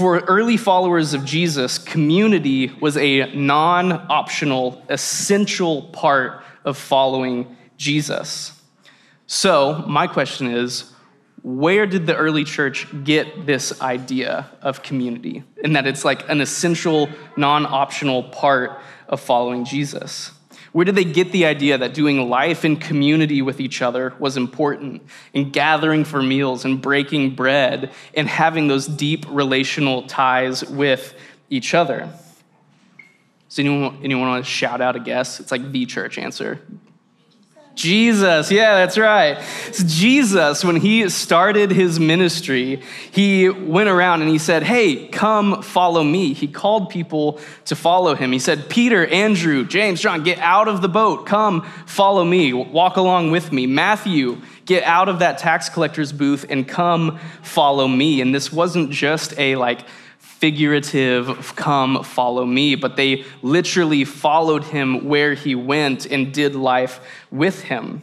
For 0.00 0.20
early 0.20 0.56
followers 0.56 1.12
of 1.12 1.26
Jesus, 1.26 1.76
community 1.76 2.68
was 2.80 2.96
a 2.96 3.30
non 3.34 3.92
optional, 3.92 4.82
essential 4.88 5.82
part 5.92 6.42
of 6.64 6.78
following 6.78 7.54
Jesus. 7.76 8.58
So, 9.26 9.84
my 9.86 10.06
question 10.06 10.46
is 10.46 10.90
where 11.42 11.86
did 11.86 12.06
the 12.06 12.16
early 12.16 12.44
church 12.44 12.86
get 13.04 13.44
this 13.44 13.78
idea 13.82 14.48
of 14.62 14.82
community 14.82 15.44
and 15.62 15.76
that 15.76 15.86
it's 15.86 16.02
like 16.02 16.26
an 16.30 16.40
essential, 16.40 17.10
non 17.36 17.66
optional 17.66 18.22
part 18.22 18.80
of 19.06 19.20
following 19.20 19.66
Jesus? 19.66 20.30
Where 20.72 20.84
did 20.84 20.94
they 20.94 21.04
get 21.04 21.32
the 21.32 21.46
idea 21.46 21.78
that 21.78 21.94
doing 21.94 22.28
life 22.28 22.64
in 22.64 22.76
community 22.76 23.42
with 23.42 23.60
each 23.60 23.82
other 23.82 24.14
was 24.18 24.36
important, 24.36 25.02
and 25.34 25.52
gathering 25.52 26.04
for 26.04 26.22
meals 26.22 26.64
and 26.64 26.80
breaking 26.80 27.34
bread 27.34 27.90
and 28.14 28.28
having 28.28 28.68
those 28.68 28.86
deep 28.86 29.26
relational 29.28 30.04
ties 30.04 30.64
with 30.64 31.14
each 31.48 31.74
other? 31.74 32.08
Does 33.48 33.58
anyone, 33.58 33.98
anyone 34.04 34.28
want 34.28 34.44
to 34.44 34.50
shout 34.50 34.80
out 34.80 34.94
a 34.94 35.00
guess? 35.00 35.40
It's 35.40 35.50
like 35.50 35.72
the 35.72 35.86
church 35.86 36.18
answer. 36.18 36.60
Jesus, 37.80 38.50
yeah, 38.50 38.74
that's 38.74 38.98
right. 38.98 39.38
It's 39.68 39.82
Jesus, 39.84 40.62
when 40.62 40.76
he 40.76 41.08
started 41.08 41.70
his 41.70 41.98
ministry, 41.98 42.82
he 43.10 43.48
went 43.48 43.88
around 43.88 44.20
and 44.20 44.30
he 44.30 44.36
said, 44.36 44.62
Hey, 44.62 45.08
come 45.08 45.62
follow 45.62 46.04
me. 46.04 46.34
He 46.34 46.46
called 46.46 46.90
people 46.90 47.40
to 47.64 47.74
follow 47.74 48.14
him. 48.14 48.32
He 48.32 48.38
said, 48.38 48.68
Peter, 48.68 49.06
Andrew, 49.06 49.64
James, 49.64 49.98
John, 50.02 50.22
get 50.22 50.38
out 50.40 50.68
of 50.68 50.82
the 50.82 50.90
boat. 50.90 51.24
Come 51.24 51.62
follow 51.86 52.22
me. 52.22 52.52
Walk 52.52 52.96
along 52.96 53.30
with 53.30 53.50
me. 53.50 53.66
Matthew, 53.66 54.42
get 54.66 54.84
out 54.84 55.08
of 55.08 55.20
that 55.20 55.38
tax 55.38 55.70
collector's 55.70 56.12
booth 56.12 56.44
and 56.50 56.68
come 56.68 57.18
follow 57.42 57.88
me. 57.88 58.20
And 58.20 58.34
this 58.34 58.52
wasn't 58.52 58.90
just 58.90 59.32
a 59.38 59.56
like, 59.56 59.80
figurative, 60.40 61.54
come 61.54 62.02
follow 62.02 62.44
me, 62.44 62.74
but 62.74 62.96
they 62.96 63.24
literally 63.42 64.04
followed 64.04 64.64
him 64.64 65.04
where 65.06 65.34
he 65.34 65.54
went 65.54 66.06
and 66.06 66.32
did 66.32 66.54
life 66.54 66.98
with 67.30 67.62
him. 67.62 68.02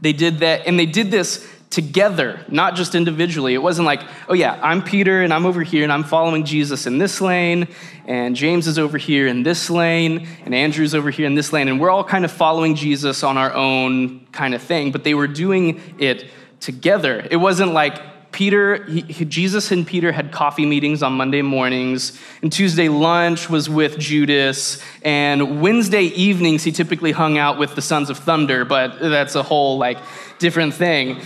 They 0.00 0.12
did 0.12 0.40
that, 0.40 0.66
and 0.66 0.78
they 0.78 0.86
did 0.86 1.10
this 1.10 1.48
together, 1.70 2.44
not 2.48 2.76
just 2.76 2.94
individually. 2.94 3.54
It 3.54 3.62
wasn't 3.62 3.86
like, 3.86 4.02
oh 4.28 4.34
yeah, 4.34 4.60
I'm 4.62 4.80
Peter 4.82 5.22
and 5.22 5.34
I'm 5.34 5.44
over 5.44 5.62
here 5.64 5.82
and 5.82 5.92
I'm 5.92 6.04
following 6.04 6.44
Jesus 6.44 6.86
in 6.86 6.98
this 6.98 7.20
lane, 7.20 7.66
and 8.06 8.36
James 8.36 8.68
is 8.68 8.78
over 8.78 8.96
here 8.96 9.26
in 9.26 9.42
this 9.42 9.70
lane, 9.70 10.28
and 10.44 10.54
Andrew's 10.54 10.94
over 10.94 11.10
here 11.10 11.26
in 11.26 11.34
this 11.34 11.52
lane, 11.52 11.66
and 11.66 11.80
we're 11.80 11.90
all 11.90 12.04
kind 12.04 12.24
of 12.24 12.30
following 12.30 12.76
Jesus 12.76 13.24
on 13.24 13.36
our 13.36 13.52
own 13.52 14.26
kind 14.26 14.54
of 14.54 14.62
thing, 14.62 14.92
but 14.92 15.02
they 15.02 15.14
were 15.14 15.26
doing 15.26 15.80
it 15.98 16.26
together. 16.60 17.26
It 17.28 17.38
wasn't 17.38 17.72
like, 17.72 18.00
Peter, 18.34 18.82
he, 18.86 19.02
Jesus 19.24 19.70
and 19.70 19.86
Peter 19.86 20.10
had 20.10 20.32
coffee 20.32 20.66
meetings 20.66 21.04
on 21.04 21.12
Monday 21.12 21.40
mornings, 21.40 22.18
and 22.42 22.52
Tuesday 22.52 22.88
lunch 22.88 23.48
was 23.48 23.70
with 23.70 23.96
Judas, 23.96 24.82
and 25.02 25.62
Wednesday 25.62 26.02
evenings 26.02 26.64
he 26.64 26.72
typically 26.72 27.12
hung 27.12 27.38
out 27.38 27.60
with 27.60 27.76
the 27.76 27.80
Sons 27.80 28.10
of 28.10 28.18
Thunder, 28.18 28.64
but 28.64 28.98
that's 28.98 29.36
a 29.36 29.42
whole 29.44 29.78
like 29.78 29.98
different 30.40 30.74
thing. 30.74 31.20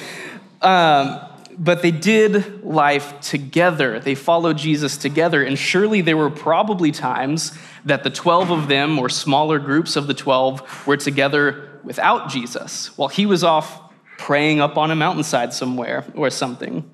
Um, 0.60 1.18
but 1.58 1.80
they 1.80 1.92
did 1.92 2.62
life 2.62 3.18
together. 3.20 4.00
They 4.00 4.14
followed 4.14 4.58
Jesus 4.58 4.98
together, 4.98 5.42
and 5.42 5.58
surely 5.58 6.02
there 6.02 6.18
were 6.18 6.28
probably 6.28 6.92
times 6.92 7.56
that 7.86 8.04
the 8.04 8.10
12 8.10 8.50
of 8.50 8.68
them, 8.68 8.98
or 8.98 9.08
smaller 9.08 9.58
groups 9.58 9.96
of 9.96 10.08
the 10.08 10.14
12, 10.14 10.86
were 10.86 10.98
together 10.98 11.80
without 11.84 12.28
Jesus 12.28 12.96
while 12.98 13.08
he 13.08 13.24
was 13.24 13.42
off 13.42 13.80
praying 14.18 14.60
up 14.60 14.76
on 14.76 14.90
a 14.90 14.94
mountainside 14.94 15.54
somewhere 15.54 16.04
or 16.14 16.28
something. 16.28 16.84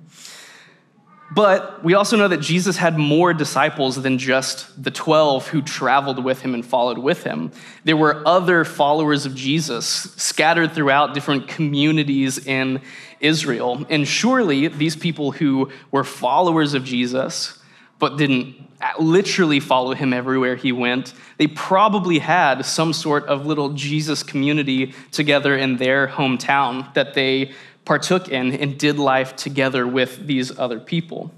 But 1.32 1.82
we 1.82 1.94
also 1.94 2.16
know 2.16 2.28
that 2.28 2.40
Jesus 2.40 2.76
had 2.76 2.98
more 2.98 3.32
disciples 3.32 4.00
than 4.00 4.18
just 4.18 4.82
the 4.82 4.90
12 4.90 5.48
who 5.48 5.62
traveled 5.62 6.22
with 6.22 6.42
him 6.42 6.54
and 6.54 6.64
followed 6.64 6.98
with 6.98 7.24
him. 7.24 7.50
There 7.84 7.96
were 7.96 8.22
other 8.26 8.64
followers 8.64 9.26
of 9.26 9.34
Jesus 9.34 9.86
scattered 9.86 10.72
throughout 10.72 11.14
different 11.14 11.48
communities 11.48 12.46
in 12.46 12.82
Israel. 13.20 13.86
And 13.88 14.06
surely 14.06 14.68
these 14.68 14.96
people 14.96 15.32
who 15.32 15.70
were 15.90 16.04
followers 16.04 16.74
of 16.74 16.84
Jesus, 16.84 17.58
but 17.98 18.18
didn't 18.18 18.54
literally 18.98 19.60
follow 19.60 19.94
him 19.94 20.12
everywhere 20.12 20.56
he 20.56 20.72
went, 20.72 21.14
they 21.38 21.46
probably 21.46 22.18
had 22.18 22.66
some 22.66 22.92
sort 22.92 23.24
of 23.26 23.46
little 23.46 23.70
Jesus 23.70 24.22
community 24.22 24.94
together 25.10 25.56
in 25.56 25.78
their 25.78 26.06
hometown 26.06 26.92
that 26.94 27.14
they 27.14 27.52
partook 27.84 28.28
in 28.28 28.52
and 28.54 28.78
did 28.78 28.98
life 28.98 29.36
together 29.36 29.86
with 29.86 30.26
these 30.26 30.56
other 30.58 30.80
people. 30.80 31.32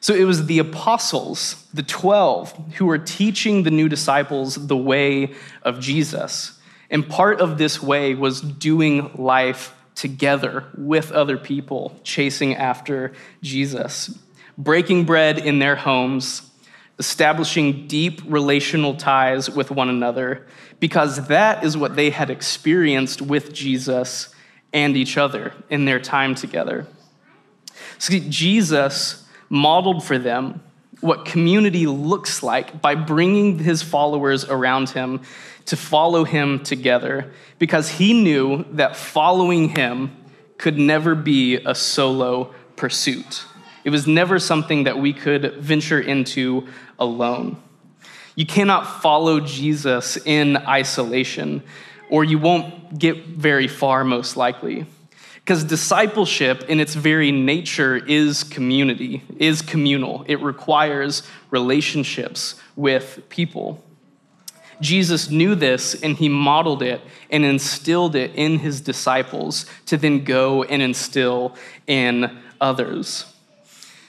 So 0.00 0.14
it 0.14 0.24
was 0.24 0.46
the 0.46 0.58
apostles, 0.58 1.64
the 1.72 1.82
12, 1.82 2.74
who 2.74 2.86
were 2.86 2.98
teaching 2.98 3.62
the 3.62 3.70
new 3.70 3.88
disciples 3.88 4.66
the 4.66 4.76
way 4.76 5.32
of 5.62 5.80
Jesus. 5.80 6.60
And 6.90 7.08
part 7.08 7.40
of 7.40 7.56
this 7.56 7.82
way 7.82 8.14
was 8.14 8.40
doing 8.42 9.10
life 9.14 9.74
together 9.94 10.64
with 10.76 11.10
other 11.12 11.38
people, 11.38 11.98
chasing 12.02 12.54
after 12.54 13.12
Jesus, 13.42 14.18
breaking 14.58 15.04
bread 15.04 15.38
in 15.38 15.58
their 15.58 15.76
homes, 15.76 16.50
establishing 16.98 17.86
deep 17.86 18.20
relational 18.26 18.94
ties 18.96 19.48
with 19.48 19.70
one 19.70 19.88
another, 19.88 20.46
because 20.80 21.28
that 21.28 21.64
is 21.64 21.76
what 21.76 21.96
they 21.96 22.10
had 22.10 22.28
experienced 22.28 23.22
with 23.22 23.52
Jesus 23.52 24.33
and 24.74 24.96
each 24.96 25.16
other 25.16 25.54
in 25.70 25.86
their 25.86 26.00
time 26.00 26.34
together. 26.34 26.86
See, 27.98 28.20
Jesus 28.28 29.24
modeled 29.48 30.04
for 30.04 30.18
them 30.18 30.62
what 31.00 31.24
community 31.24 31.86
looks 31.86 32.42
like 32.42 32.82
by 32.82 32.94
bringing 32.94 33.58
his 33.58 33.82
followers 33.82 34.44
around 34.44 34.90
him 34.90 35.20
to 35.66 35.76
follow 35.76 36.24
him 36.24 36.62
together 36.62 37.32
because 37.58 37.88
he 37.88 38.12
knew 38.12 38.64
that 38.72 38.96
following 38.96 39.70
him 39.70 40.14
could 40.58 40.78
never 40.78 41.14
be 41.14 41.56
a 41.56 41.74
solo 41.74 42.52
pursuit. 42.76 43.44
It 43.84 43.90
was 43.90 44.06
never 44.06 44.38
something 44.38 44.84
that 44.84 44.98
we 44.98 45.12
could 45.12 45.54
venture 45.54 46.00
into 46.00 46.66
alone. 46.98 47.62
You 48.34 48.46
cannot 48.46 49.02
follow 49.02 49.40
Jesus 49.40 50.16
in 50.24 50.56
isolation 50.56 51.62
or 52.14 52.22
you 52.22 52.38
won't 52.38 52.96
get 52.96 53.26
very 53.26 53.66
far, 53.66 54.04
most 54.04 54.36
likely. 54.36 54.86
Because 55.34 55.64
discipleship, 55.64 56.62
in 56.68 56.78
its 56.78 56.94
very 56.94 57.32
nature, 57.32 57.96
is 57.96 58.44
community, 58.44 59.24
is 59.38 59.60
communal. 59.60 60.24
It 60.28 60.40
requires 60.40 61.24
relationships 61.50 62.54
with 62.76 63.28
people. 63.30 63.82
Jesus 64.80 65.28
knew 65.28 65.56
this 65.56 66.00
and 66.04 66.16
he 66.16 66.28
modeled 66.28 66.84
it 66.84 67.00
and 67.32 67.44
instilled 67.44 68.14
it 68.14 68.30
in 68.36 68.60
his 68.60 68.80
disciples 68.80 69.66
to 69.86 69.96
then 69.96 70.22
go 70.22 70.62
and 70.62 70.80
instill 70.82 71.56
in 71.88 72.38
others. 72.60 73.26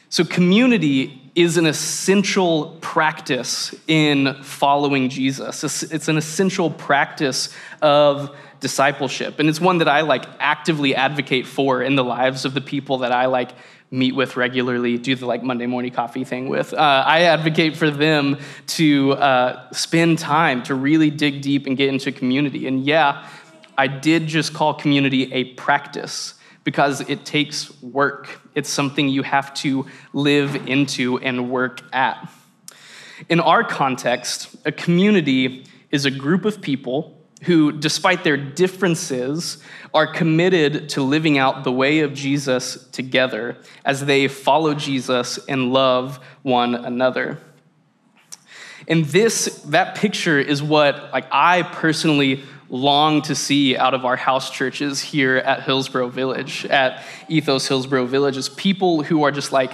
So, 0.09 0.23
community 0.23 1.24
is 1.35 1.57
an 1.57 1.65
essential 1.65 2.77
practice 2.79 3.75
in 3.87 4.41
following 4.41 5.09
Jesus. 5.09 5.83
It's 5.83 6.07
an 6.07 6.17
essential 6.17 6.71
practice 6.71 7.53
of 7.81 8.35
discipleship. 8.61 9.39
And 9.39 9.49
it's 9.49 9.59
one 9.59 9.79
that 9.79 9.89
I 9.89 10.01
like 10.01 10.25
actively 10.39 10.95
advocate 10.95 11.45
for 11.45 11.83
in 11.83 11.95
the 11.95 12.03
lives 12.03 12.45
of 12.45 12.53
the 12.53 12.61
people 12.61 12.99
that 12.99 13.11
I 13.11 13.25
like 13.25 13.51
meet 13.91 14.15
with 14.15 14.37
regularly, 14.37 14.97
do 14.97 15.15
the 15.15 15.25
like 15.25 15.43
Monday 15.43 15.65
morning 15.65 15.91
coffee 15.91 16.23
thing 16.23 16.49
with. 16.49 16.73
Uh, 16.73 17.03
I 17.05 17.23
advocate 17.23 17.75
for 17.75 17.91
them 17.91 18.37
to 18.67 19.13
uh, 19.13 19.71
spend 19.71 20.19
time 20.19 20.63
to 20.63 20.75
really 20.75 21.09
dig 21.09 21.41
deep 21.41 21.67
and 21.67 21.77
get 21.77 21.89
into 21.89 22.11
community. 22.11 22.65
And 22.67 22.85
yeah, 22.85 23.27
I 23.77 23.87
did 23.87 24.27
just 24.27 24.53
call 24.53 24.73
community 24.73 25.31
a 25.33 25.53
practice 25.53 26.35
because 26.63 27.01
it 27.01 27.25
takes 27.25 27.81
work. 27.81 28.41
It's 28.55 28.69
something 28.69 29.09
you 29.09 29.23
have 29.23 29.53
to 29.55 29.85
live 30.13 30.55
into 30.67 31.19
and 31.19 31.51
work 31.51 31.81
at. 31.93 32.31
In 33.29 33.39
our 33.39 33.63
context, 33.63 34.55
a 34.65 34.71
community 34.71 35.65
is 35.91 36.05
a 36.05 36.11
group 36.11 36.45
of 36.45 36.61
people 36.61 37.17
who, 37.43 37.71
despite 37.71 38.23
their 38.23 38.37
differences, 38.37 39.61
are 39.93 40.07
committed 40.07 40.89
to 40.89 41.01
living 41.01 41.37
out 41.37 41.63
the 41.63 41.71
way 41.71 41.99
of 41.99 42.13
Jesus 42.13 42.87
together 42.91 43.57
as 43.83 44.05
they 44.05 44.27
follow 44.27 44.73
Jesus 44.73 45.37
and 45.47 45.71
love 45.71 46.17
one 46.41 46.75
another. 46.75 47.39
And 48.87 49.05
this, 49.05 49.61
that 49.65 49.95
picture 49.95 50.39
is 50.39 50.61
what 50.61 51.11
like 51.11 51.27
I 51.31 51.63
personally 51.63 52.43
long 52.69 53.21
to 53.23 53.35
see 53.35 53.77
out 53.77 53.93
of 53.93 54.05
our 54.05 54.15
house 54.15 54.49
churches 54.49 55.01
here 55.01 55.37
at 55.37 55.63
Hillsboro 55.63 56.09
Village, 56.09 56.65
at 56.65 57.03
Ethos 57.27 57.67
Hillsboro 57.67 58.05
Village, 58.05 58.37
is 58.37 58.49
people 58.49 59.03
who 59.03 59.23
are 59.23 59.31
just 59.31 59.51
like 59.51 59.73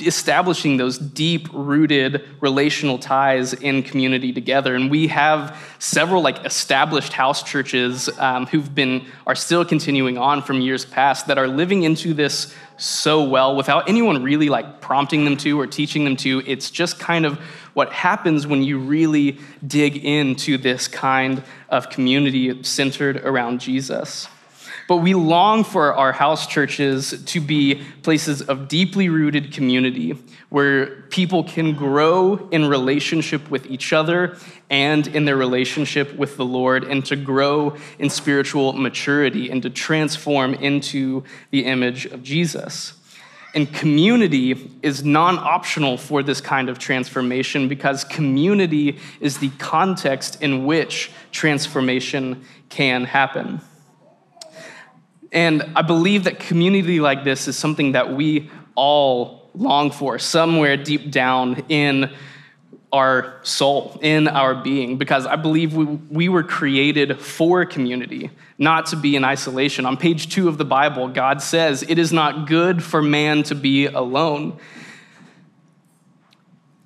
establishing 0.00 0.76
those 0.76 0.98
deep 0.98 1.48
rooted 1.52 2.28
relational 2.40 2.98
ties 2.98 3.54
in 3.54 3.82
community 3.82 4.32
together. 4.32 4.74
And 4.74 4.90
we 4.90 5.08
have 5.08 5.58
several 5.78 6.22
like 6.22 6.44
established 6.44 7.12
house 7.12 7.42
churches 7.42 8.08
um, 8.18 8.46
who've 8.46 8.74
been 8.74 9.06
are 9.26 9.34
still 9.34 9.64
continuing 9.64 10.18
on 10.18 10.42
from 10.42 10.60
years 10.60 10.84
past 10.84 11.26
that 11.28 11.38
are 11.38 11.48
living 11.48 11.84
into 11.84 12.12
this 12.12 12.54
so 12.76 13.22
well 13.22 13.56
without 13.56 13.88
anyone 13.88 14.22
really 14.22 14.48
like 14.48 14.80
prompting 14.80 15.24
them 15.24 15.36
to 15.38 15.58
or 15.58 15.66
teaching 15.66 16.04
them 16.04 16.16
to. 16.16 16.42
It's 16.46 16.70
just 16.70 16.98
kind 16.98 17.24
of 17.24 17.40
what 17.74 17.92
happens 17.92 18.46
when 18.46 18.62
you 18.62 18.78
really 18.78 19.38
dig 19.66 20.04
into 20.04 20.58
this 20.58 20.88
kind 20.88 21.42
of 21.68 21.90
community 21.90 22.62
centered 22.62 23.16
around 23.18 23.60
jesus 23.60 24.28
but 24.88 24.96
we 24.96 25.14
long 25.14 25.64
for 25.64 25.94
our 25.94 26.12
house 26.12 26.46
churches 26.46 27.22
to 27.24 27.40
be 27.40 27.82
places 28.02 28.42
of 28.42 28.68
deeply 28.68 29.08
rooted 29.08 29.52
community 29.52 30.18
where 30.48 31.02
people 31.08 31.44
can 31.44 31.74
grow 31.74 32.48
in 32.50 32.68
relationship 32.68 33.50
with 33.50 33.66
each 33.66 33.92
other 33.92 34.36
and 34.68 35.06
in 35.06 35.24
their 35.24 35.36
relationship 35.36 36.14
with 36.16 36.36
the 36.36 36.44
Lord, 36.44 36.84
and 36.84 37.04
to 37.06 37.16
grow 37.16 37.76
in 37.98 38.10
spiritual 38.10 38.72
maturity 38.72 39.50
and 39.50 39.62
to 39.62 39.70
transform 39.70 40.54
into 40.54 41.24
the 41.50 41.64
image 41.64 42.06
of 42.06 42.22
Jesus. 42.22 42.94
And 43.54 43.72
community 43.72 44.70
is 44.82 45.04
non 45.04 45.38
optional 45.38 45.98
for 45.98 46.22
this 46.22 46.40
kind 46.40 46.68
of 46.68 46.78
transformation 46.78 47.68
because 47.68 48.04
community 48.04 48.98
is 49.20 49.38
the 49.38 49.50
context 49.58 50.40
in 50.40 50.64
which 50.64 51.10
transformation 51.32 52.44
can 52.70 53.04
happen. 53.04 53.60
And 55.32 55.64
I 55.76 55.82
believe 55.82 56.24
that 56.24 56.38
community 56.38 57.00
like 57.00 57.24
this 57.24 57.48
is 57.48 57.56
something 57.56 57.92
that 57.92 58.14
we 58.14 58.50
all 58.74 59.50
long 59.54 59.90
for 59.90 60.18
somewhere 60.18 60.76
deep 60.76 61.10
down 61.10 61.64
in 61.68 62.10
our 62.92 63.40
soul, 63.42 63.98
in 64.02 64.28
our 64.28 64.54
being, 64.54 64.98
because 64.98 65.24
I 65.24 65.36
believe 65.36 65.74
we, 65.74 65.84
we 65.84 66.28
were 66.28 66.42
created 66.42 67.18
for 67.18 67.64
community, 67.64 68.30
not 68.58 68.86
to 68.86 68.96
be 68.96 69.16
in 69.16 69.24
isolation. 69.24 69.86
On 69.86 69.96
page 69.96 70.28
two 70.28 70.46
of 70.46 70.58
the 70.58 70.64
Bible, 70.64 71.08
God 71.08 71.40
says, 71.40 71.82
It 71.82 71.98
is 71.98 72.12
not 72.12 72.46
good 72.46 72.82
for 72.82 73.00
man 73.00 73.44
to 73.44 73.54
be 73.54 73.86
alone. 73.86 74.58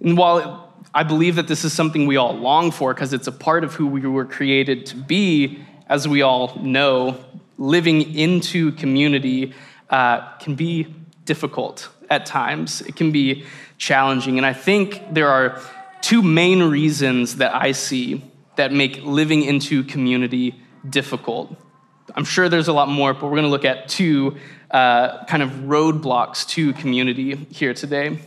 And 0.00 0.16
while 0.16 0.72
I 0.94 1.02
believe 1.02 1.36
that 1.36 1.48
this 1.48 1.64
is 1.64 1.72
something 1.72 2.06
we 2.06 2.16
all 2.16 2.34
long 2.34 2.70
for 2.70 2.94
because 2.94 3.12
it's 3.12 3.26
a 3.26 3.32
part 3.32 3.64
of 3.64 3.74
who 3.74 3.86
we 3.86 4.00
were 4.02 4.24
created 4.24 4.86
to 4.86 4.96
be, 4.96 5.64
as 5.88 6.06
we 6.06 6.22
all 6.22 6.56
know, 6.60 7.22
living 7.58 8.14
into 8.14 8.72
community 8.72 9.52
uh, 9.90 10.36
can 10.38 10.54
be 10.54 10.86
difficult 11.24 11.88
at 12.08 12.26
times. 12.26 12.80
It 12.82 12.94
can 12.96 13.10
be 13.10 13.44
challenging. 13.78 14.38
And 14.38 14.46
I 14.46 14.52
think 14.52 15.02
there 15.12 15.28
are 15.28 15.60
two 16.06 16.22
main 16.22 16.62
reasons 16.62 17.36
that 17.38 17.52
I 17.52 17.72
see 17.72 18.22
that 18.54 18.70
make 18.70 19.02
living 19.02 19.42
into 19.42 19.82
community 19.82 20.54
difficult. 20.88 21.56
I'm 22.14 22.24
sure 22.24 22.48
there's 22.48 22.68
a 22.68 22.72
lot 22.72 22.88
more, 22.88 23.12
but 23.12 23.24
we're 23.24 23.30
going 23.30 23.42
to 23.42 23.48
look 23.48 23.64
at 23.64 23.88
two 23.88 24.36
uh, 24.70 25.24
kind 25.24 25.42
of 25.42 25.50
roadblocks 25.50 26.46
to 26.50 26.72
community 26.74 27.34
here 27.50 27.74
today. 27.74 28.20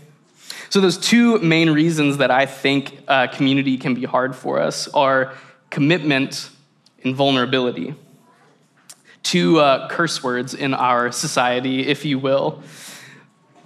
So, 0.69 0.81
those 0.81 0.97
two 0.97 1.39
main 1.39 1.69
reasons 1.69 2.17
that 2.17 2.31
I 2.31 2.45
think 2.45 3.01
uh, 3.07 3.27
community 3.27 3.77
can 3.77 3.93
be 3.93 4.03
hard 4.03 4.35
for 4.35 4.59
us 4.59 4.89
are 4.89 5.33
commitment 5.69 6.49
and 7.05 7.15
vulnerability 7.15 7.95
two 9.23 9.59
uh, 9.59 9.87
curse 9.87 10.23
words 10.23 10.53
in 10.53 10.73
our 10.73 11.11
society, 11.11 11.87
if 11.87 12.03
you 12.03 12.19
will. 12.19 12.61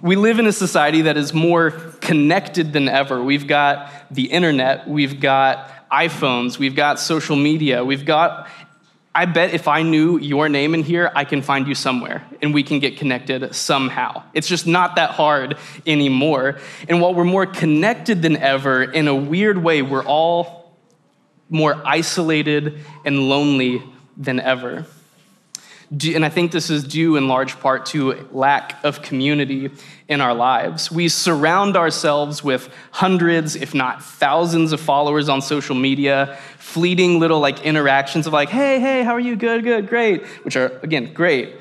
We 0.00 0.16
live 0.16 0.38
in 0.38 0.46
a 0.46 0.52
society 0.52 1.02
that 1.02 1.16
is 1.16 1.32
more 1.32 1.70
connected 2.00 2.72
than 2.72 2.88
ever. 2.88 3.22
We've 3.22 3.46
got 3.46 3.90
the 4.10 4.24
internet, 4.24 4.88
we've 4.88 5.20
got 5.20 5.88
iPhones, 5.90 6.58
we've 6.58 6.74
got 6.74 6.98
social 6.98 7.36
media, 7.36 7.84
we've 7.84 8.04
got 8.04 8.48
I 9.16 9.26
bet 9.26 9.54
if 9.54 9.68
I 9.68 9.82
knew 9.82 10.18
your 10.18 10.48
name 10.48 10.74
in 10.74 10.82
here, 10.82 11.12
I 11.14 11.24
can 11.24 11.40
find 11.40 11.68
you 11.68 11.76
somewhere 11.76 12.26
and 12.42 12.52
we 12.52 12.64
can 12.64 12.80
get 12.80 12.96
connected 12.96 13.54
somehow. 13.54 14.24
It's 14.34 14.48
just 14.48 14.66
not 14.66 14.96
that 14.96 15.10
hard 15.10 15.56
anymore. 15.86 16.58
And 16.88 17.00
while 17.00 17.14
we're 17.14 17.22
more 17.22 17.46
connected 17.46 18.22
than 18.22 18.36
ever, 18.36 18.82
in 18.82 19.06
a 19.06 19.14
weird 19.14 19.56
way, 19.56 19.82
we're 19.82 20.04
all 20.04 20.76
more 21.48 21.80
isolated 21.86 22.80
and 23.04 23.28
lonely 23.28 23.84
than 24.16 24.40
ever 24.40 24.84
and 26.02 26.24
I 26.24 26.28
think 26.28 26.50
this 26.50 26.70
is 26.70 26.84
due 26.84 27.16
in 27.16 27.28
large 27.28 27.58
part 27.60 27.86
to 27.86 28.26
lack 28.32 28.82
of 28.84 29.02
community 29.02 29.70
in 30.08 30.20
our 30.20 30.34
lives. 30.34 30.90
We 30.90 31.08
surround 31.08 31.76
ourselves 31.76 32.42
with 32.42 32.68
hundreds, 32.90 33.54
if 33.54 33.74
not 33.74 34.02
thousands, 34.02 34.72
of 34.72 34.80
followers 34.80 35.28
on 35.28 35.42
social 35.42 35.74
media, 35.74 36.38
fleeting 36.58 37.20
little 37.20 37.40
like 37.40 37.62
interactions 37.62 38.26
of 38.26 38.32
like, 38.32 38.48
hey, 38.48 38.80
hey, 38.80 39.02
how 39.04 39.12
are 39.12 39.20
you? 39.20 39.36
Good, 39.36 39.62
good, 39.62 39.88
great, 39.88 40.24
which 40.44 40.56
are, 40.56 40.78
again, 40.82 41.12
great. 41.12 41.56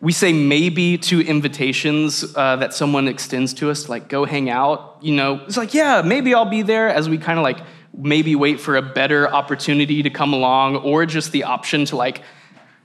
We 0.00 0.12
say 0.12 0.32
maybe 0.32 0.96
to 0.98 1.20
invitations 1.20 2.24
uh, 2.36 2.56
that 2.56 2.72
someone 2.72 3.08
extends 3.08 3.52
to 3.54 3.70
us, 3.70 3.88
like 3.88 4.08
go 4.08 4.24
hang 4.24 4.48
out. 4.48 4.98
You 5.00 5.14
know, 5.14 5.42
it's 5.46 5.56
like, 5.56 5.74
yeah, 5.74 6.02
maybe 6.02 6.34
I'll 6.34 6.44
be 6.44 6.62
there 6.62 6.88
as 6.88 7.08
we 7.08 7.18
kind 7.18 7.38
of 7.38 7.42
like 7.42 7.58
maybe 7.92 8.36
wait 8.36 8.60
for 8.60 8.76
a 8.76 8.82
better 8.82 9.28
opportunity 9.28 10.04
to 10.04 10.10
come 10.10 10.32
along 10.32 10.76
or 10.76 11.04
just 11.04 11.32
the 11.32 11.44
option 11.44 11.84
to 11.86 11.96
like 11.96 12.22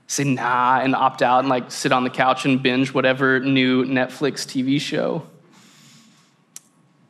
say 0.06 0.24
nah 0.24 0.80
and 0.80 0.94
opt 0.94 1.22
out 1.22 1.40
and 1.40 1.48
like 1.48 1.70
sit 1.70 1.92
on 1.92 2.04
the 2.04 2.10
couch 2.10 2.44
and 2.44 2.62
binge 2.62 2.92
whatever 2.92 3.40
new 3.40 3.84
Netflix 3.84 4.44
TV 4.44 4.80
show. 4.80 5.26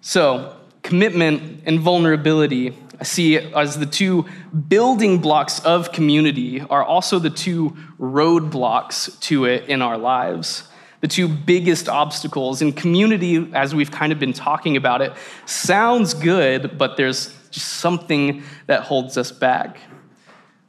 So, 0.00 0.54
commitment 0.82 1.62
and 1.64 1.80
vulnerability, 1.80 2.76
I 3.00 3.04
see 3.04 3.38
as 3.38 3.78
the 3.78 3.86
two 3.86 4.26
building 4.68 5.18
blocks 5.18 5.60
of 5.60 5.92
community, 5.92 6.60
are 6.60 6.84
also 6.84 7.18
the 7.18 7.30
two 7.30 7.76
roadblocks 7.98 9.18
to 9.20 9.46
it 9.46 9.68
in 9.68 9.82
our 9.82 9.98
lives. 9.98 10.68
The 11.00 11.08
two 11.08 11.28
biggest 11.28 11.88
obstacles 11.88 12.62
in 12.62 12.72
community, 12.72 13.50
as 13.52 13.74
we've 13.74 13.90
kind 13.90 14.12
of 14.12 14.18
been 14.18 14.32
talking 14.32 14.76
about 14.76 15.02
it, 15.02 15.12
sounds 15.46 16.14
good, 16.14 16.78
but 16.78 16.96
there's 16.96 17.36
just 17.50 17.74
something 17.74 18.42
that 18.66 18.82
holds 18.82 19.16
us 19.18 19.32
back. 19.32 19.78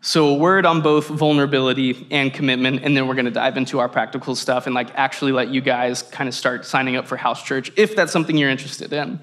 So, 0.08 0.28
a 0.28 0.34
word 0.36 0.68
on 0.68 0.82
both 0.82 1.08
vulnerability 1.08 2.06
and 2.12 2.32
commitment, 2.32 2.84
and 2.84 2.96
then 2.96 3.08
we're 3.08 3.16
going 3.16 3.26
to 3.26 3.32
dive 3.32 3.58
into 3.58 3.80
our 3.80 3.90
practical 3.90 4.36
stuff 4.36 4.68
and 4.68 4.76
like 4.76 4.94
actually 4.94 5.32
let 5.32 5.48
you 5.48 5.62
guys 5.62 6.04
kind 6.04 6.28
of 6.28 6.36
start 6.36 6.64
signing 6.64 6.96
up 6.96 7.08
for 7.08 7.18
house 7.18 7.42
church 7.42 7.72
if 7.76 7.96
that's 7.96 8.12
something 8.12 8.38
you're 8.38 8.52
interested 8.52 8.94
in. 8.94 9.20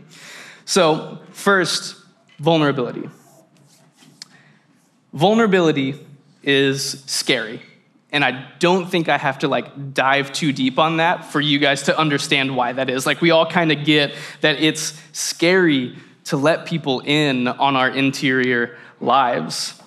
So, 0.64 1.20
first, 1.30 1.94
vulnerability. 2.40 3.08
Vulnerability 5.12 6.04
is 6.42 7.04
scary. 7.06 7.62
And 8.10 8.24
I 8.24 8.48
don't 8.58 8.90
think 8.90 9.08
I 9.08 9.18
have 9.18 9.38
to 9.38 9.48
like 9.48 9.94
dive 9.94 10.32
too 10.32 10.52
deep 10.52 10.80
on 10.80 10.96
that 10.96 11.26
for 11.26 11.40
you 11.40 11.60
guys 11.60 11.84
to 11.84 11.96
understand 11.96 12.56
why 12.56 12.72
that 12.72 12.90
is. 12.90 13.06
Like 13.06 13.20
we 13.20 13.30
all 13.30 13.46
kind 13.46 13.70
of 13.70 13.84
get 13.84 14.16
that 14.40 14.60
it's 14.60 15.00
scary 15.12 15.96
to 16.24 16.36
let 16.36 16.66
people 16.66 17.02
in 17.04 17.46
on 17.46 17.76
our 17.76 17.88
interior 17.88 18.76
lives 19.00 19.78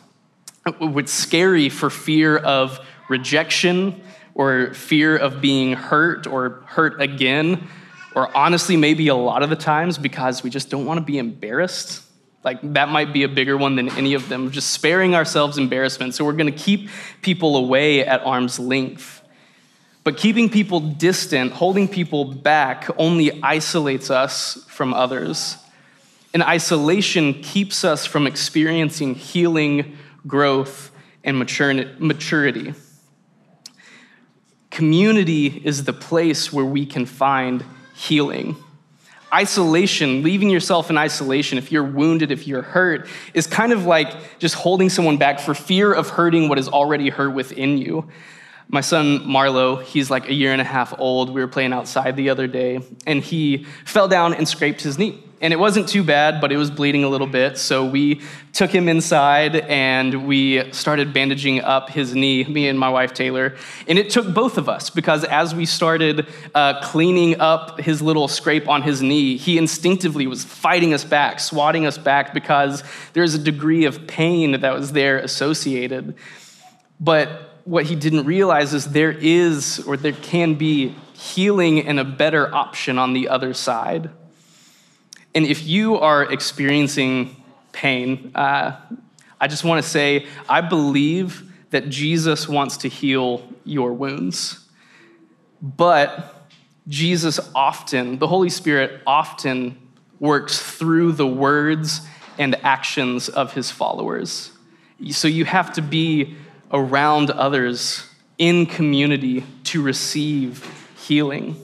what's 0.79 1.11
scary 1.11 1.69
for 1.69 1.89
fear 1.89 2.37
of 2.37 2.79
rejection 3.07 4.01
or 4.33 4.73
fear 4.73 5.15
of 5.15 5.39
being 5.39 5.73
hurt 5.73 6.25
or 6.25 6.63
hurt 6.65 6.99
again 6.99 7.67
or 8.15 8.35
honestly, 8.35 8.77
maybe 8.77 9.09
a 9.09 9.15
lot 9.15 9.43
of 9.43 9.49
the 9.49 9.57
times 9.57 9.97
because 9.97 10.41
we 10.41 10.49
just 10.49 10.69
don't 10.69 10.85
want 10.85 10.97
to 10.99 11.05
be 11.05 11.17
embarrassed. 11.19 12.01
Like, 12.43 12.59
that 12.73 12.89
might 12.89 13.11
be 13.11 13.23
a 13.23 13.27
bigger 13.27 13.57
one 13.57 13.75
than 13.75 13.89
any 13.89 14.13
of 14.13 14.29
them, 14.29 14.51
just 14.51 14.71
sparing 14.71 15.15
ourselves 15.15 15.57
embarrassment. 15.57 16.15
So, 16.15 16.23
we're 16.23 16.33
going 16.33 16.51
to 16.51 16.57
keep 16.57 16.89
people 17.21 17.57
away 17.57 18.05
at 18.05 18.21
arm's 18.21 18.57
length. 18.57 19.21
But 20.05 20.17
keeping 20.17 20.49
people 20.49 20.79
distant, 20.79 21.51
holding 21.51 21.87
people 21.89 22.23
back, 22.25 22.87
only 22.97 23.43
isolates 23.43 24.09
us 24.09 24.63
from 24.69 24.93
others. 24.93 25.57
And 26.33 26.41
isolation 26.41 27.33
keeps 27.41 27.83
us 27.83 28.05
from 28.05 28.27
experiencing 28.27 29.15
healing, 29.15 29.97
growth, 30.27 30.91
and 31.23 31.37
maturity. 31.39 32.73
Community 34.69 35.47
is 35.63 35.83
the 35.85 35.93
place 35.93 36.51
where 36.51 36.65
we 36.65 36.85
can 36.85 37.05
find 37.05 37.63
healing. 37.95 38.55
Isolation, 39.33 40.21
leaving 40.21 40.49
yourself 40.49 40.89
in 40.89 40.97
isolation, 40.97 41.57
if 41.57 41.71
you're 41.71 41.83
wounded, 41.83 42.31
if 42.31 42.47
you're 42.47 42.61
hurt, 42.61 43.07
is 43.33 43.47
kind 43.47 43.73
of 43.73 43.85
like 43.85 44.39
just 44.39 44.55
holding 44.55 44.89
someone 44.89 45.17
back 45.17 45.39
for 45.39 45.53
fear 45.53 45.93
of 45.93 46.09
hurting 46.09 46.47
what 46.47 46.59
is 46.59 46.67
already 46.69 47.09
hurt 47.09 47.31
within 47.31 47.77
you. 47.77 48.09
My 48.67 48.81
son 48.81 49.19
Marlo, 49.19 49.81
he's 49.83 50.09
like 50.09 50.27
a 50.27 50.33
year 50.33 50.51
and 50.51 50.61
a 50.61 50.65
half 50.65 50.93
old. 50.99 51.29
We 51.29 51.41
were 51.41 51.47
playing 51.47 51.73
outside 51.73 52.15
the 52.15 52.29
other 52.29 52.47
day, 52.47 52.79
and 53.05 53.23
he 53.23 53.65
fell 53.85 54.07
down 54.07 54.33
and 54.33 54.47
scraped 54.47 54.81
his 54.81 54.97
knee. 54.97 55.21
And 55.41 55.53
it 55.53 55.57
wasn't 55.57 55.89
too 55.89 56.03
bad, 56.03 56.39
but 56.39 56.51
it 56.51 56.57
was 56.57 56.71
bleeding 56.71 57.03
a 57.03 57.09
little 57.09 57.27
bit. 57.27 57.57
So 57.57 57.85
we 57.85 58.21
took 58.53 58.71
him 58.71 58.87
inside 58.87 59.55
and 59.55 60.25
we 60.25 60.71
started 60.71 61.13
bandaging 61.13 61.61
up 61.61 61.89
his 61.89 62.15
knee, 62.15 62.45
me 62.45 62.67
and 62.67 62.79
my 62.79 62.89
wife 62.89 63.13
Taylor. 63.13 63.55
And 63.87 63.99
it 63.99 64.09
took 64.09 64.33
both 64.33 64.57
of 64.57 64.69
us 64.69 64.89
because 64.89 65.25
as 65.25 65.53
we 65.53 65.65
started 65.65 66.25
uh, 66.55 66.81
cleaning 66.81 67.39
up 67.41 67.79
his 67.81 68.01
little 68.01 68.29
scrape 68.29 68.67
on 68.69 68.81
his 68.81 69.01
knee, 69.01 69.35
he 69.35 69.57
instinctively 69.57 70.25
was 70.25 70.45
fighting 70.45 70.93
us 70.93 71.03
back, 71.03 71.39
swatting 71.41 71.85
us 71.85 71.97
back 71.97 72.33
because 72.33 72.83
there's 73.11 73.33
a 73.33 73.39
degree 73.39 73.85
of 73.85 74.07
pain 74.07 74.61
that 74.61 74.73
was 74.73 74.93
there 74.93 75.17
associated. 75.17 76.15
But 76.99 77.54
what 77.65 77.85
he 77.85 77.95
didn't 77.95 78.25
realize 78.25 78.73
is 78.73 78.85
there 78.85 79.11
is, 79.11 79.83
or 79.85 79.97
there 79.97 80.13
can 80.13 80.55
be, 80.55 80.95
healing 81.13 81.87
and 81.87 81.99
a 81.99 82.03
better 82.03 82.53
option 82.53 82.97
on 82.99 83.13
the 83.13 83.29
other 83.29 83.53
side. 83.53 84.09
And 85.33 85.45
if 85.45 85.65
you 85.65 85.97
are 85.97 86.23
experiencing 86.23 87.41
pain, 87.71 88.31
uh, 88.35 88.75
I 89.39 89.47
just 89.47 89.63
want 89.63 89.83
to 89.83 89.89
say 89.89 90.27
I 90.47 90.61
believe 90.61 91.51
that 91.71 91.89
Jesus 91.89 92.47
wants 92.47 92.77
to 92.77 92.89
heal 92.89 93.47
your 93.63 93.93
wounds. 93.93 94.59
But 95.61 96.47
Jesus 96.87 97.39
often, 97.55 98.19
the 98.19 98.27
Holy 98.27 98.49
Spirit 98.49 99.01
often 99.07 99.77
works 100.19 100.59
through 100.59 101.13
the 101.13 101.27
words 101.27 102.01
and 102.37 102.55
actions 102.63 103.29
of 103.29 103.53
his 103.53 103.71
followers. 103.71 104.51
So 105.11 105.27
you 105.27 105.45
have 105.45 105.73
to 105.73 105.81
be 105.81 106.35
around 106.71 107.31
others 107.31 108.07
in 108.37 108.65
community 108.65 109.45
to 109.65 109.81
receive 109.81 110.69
healing. 110.97 111.55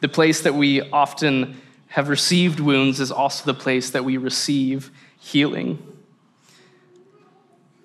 The 0.00 0.08
place 0.08 0.42
that 0.42 0.54
we 0.54 0.80
often 0.90 1.60
have 1.88 2.08
received 2.08 2.60
wounds 2.60 3.00
is 3.00 3.10
also 3.10 3.44
the 3.44 3.58
place 3.58 3.90
that 3.90 4.04
we 4.04 4.16
receive 4.16 4.90
healing. 5.18 5.82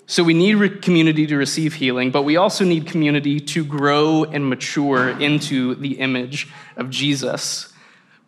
So 0.05 0.23
we 0.23 0.33
need 0.33 0.81
community 0.81 1.25
to 1.25 1.37
receive 1.37 1.73
healing, 1.73 2.11
but 2.11 2.23
we 2.23 2.35
also 2.35 2.65
need 2.65 2.85
community 2.85 3.39
to 3.39 3.63
grow 3.63 4.25
and 4.25 4.47
mature 4.47 5.09
into 5.09 5.75
the 5.75 5.93
image 5.93 6.49
of 6.75 6.89
Jesus. 6.89 7.73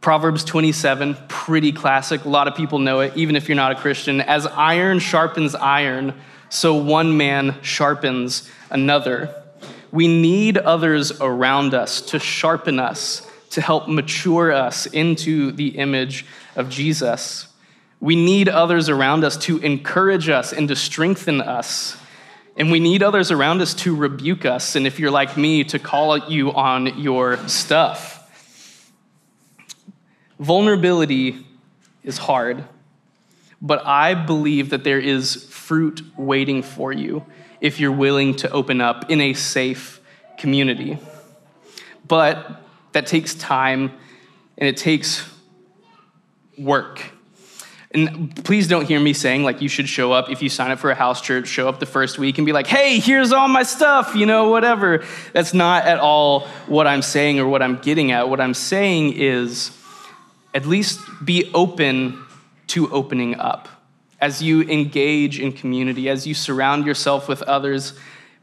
Proverbs 0.02 0.44
27, 0.44 1.18
pretty 1.28 1.72
classic. 1.72 2.26
A 2.26 2.30
lot 2.30 2.48
of 2.48 2.56
people 2.56 2.80
know 2.80 3.02
it, 3.02 3.16
even 3.16 3.36
if 3.36 3.50
you're 3.50 3.56
not 3.56 3.72
a 3.72 3.76
Christian. 3.76 4.22
As 4.22 4.48
iron 4.48 5.00
sharpens 5.00 5.54
iron, 5.54 6.14
so 6.50 6.76
one 6.76 7.18
man 7.18 7.58
sharpens 7.62 8.50
another. 8.70 9.44
We 9.92 10.08
need 10.08 10.58
others 10.58 11.20
around 11.22 11.74
us 11.74 12.02
to 12.02 12.20
sharpen 12.20 12.80
us 12.80 13.26
to 13.56 13.62
help 13.62 13.88
mature 13.88 14.52
us 14.52 14.86
into 14.86 15.50
the 15.54 15.70
image 15.78 16.26
of 16.58 16.70
Jesus. 16.70 17.48
We 18.02 18.18
need 18.18 18.50
others 18.50 18.90
around 18.90 19.24
us 19.24 19.38
to 19.46 19.60
encourage 19.60 20.28
us 20.28 20.52
and 20.52 20.68
to 20.68 20.76
strengthen 20.76 21.40
us. 21.40 21.96
And 22.58 22.70
we 22.70 22.82
need 22.82 23.02
others 23.02 23.32
around 23.32 23.62
us 23.62 23.74
to 23.76 23.96
rebuke 23.96 24.44
us. 24.44 24.76
And 24.76 24.86
if 24.86 25.00
you're 25.00 25.10
like 25.10 25.38
me, 25.38 25.64
to 25.64 25.80
call 25.80 26.18
you 26.30 26.52
on 26.52 27.00
your 27.00 27.38
stuff. 27.48 28.92
Vulnerability 30.38 31.46
is 32.04 32.18
hard, 32.18 32.66
but 33.62 33.86
I 33.86 34.16
believe 34.16 34.72
that 34.72 34.84
there 34.84 35.00
is 35.00 35.46
fruit 35.66 36.04
waiting 36.16 36.62
for 36.62 36.94
you 36.94 37.26
if 37.60 37.80
you're 37.80 37.92
willing 37.92 38.36
to 38.36 38.52
open 38.52 38.82
up 38.82 39.10
in 39.10 39.20
a 39.20 39.34
safe 39.34 40.00
community. 40.38 41.00
But 42.08 42.62
that 42.92 43.08
takes 43.08 43.34
time 43.34 43.92
and 44.60 44.70
it 44.70 44.78
takes 44.78 45.28
work. 46.56 47.02
And 47.90 48.44
please 48.46 48.68
don't 48.68 48.86
hear 48.86 49.00
me 49.00 49.14
saying 49.14 49.44
like 49.44 49.60
you 49.60 49.70
should 49.70 49.90
show 49.90 50.12
up 50.12 50.30
if 50.30 50.44
you 50.44 50.50
sign 50.50 50.70
up 50.70 50.78
for 50.78 50.92
a 50.92 50.96
house 50.96 51.20
church, 51.20 51.48
show 51.48 51.68
up 51.68 51.80
the 51.80 51.88
first 51.88 52.20
week 52.20 52.38
and 52.38 52.46
be 52.46 52.52
like, 52.52 52.68
hey, 52.68 53.00
here's 53.00 53.32
all 53.32 53.48
my 53.48 53.64
stuff, 53.64 54.14
you 54.16 54.28
know, 54.28 54.50
whatever. 54.50 55.04
That's 55.34 55.56
not 55.56 55.86
at 55.86 55.98
all 55.98 56.42
what 56.68 56.86
I'm 56.86 57.02
saying 57.02 57.40
or 57.40 57.48
what 57.48 57.64
I'm 57.64 57.78
getting 57.78 58.12
at. 58.12 58.30
What 58.30 58.40
I'm 58.40 58.54
saying 58.54 59.14
is 59.14 59.72
at 60.54 60.68
least 60.68 61.00
be 61.24 61.50
open 61.56 62.24
to 62.68 62.92
opening 62.92 63.40
up. 63.40 63.70
As 64.20 64.42
you 64.42 64.62
engage 64.64 65.40
in 65.40 65.52
community, 65.52 66.10
as 66.10 66.26
you 66.26 66.34
surround 66.34 66.86
yourself 66.86 67.28
with 67.28 67.42
others 67.44 67.94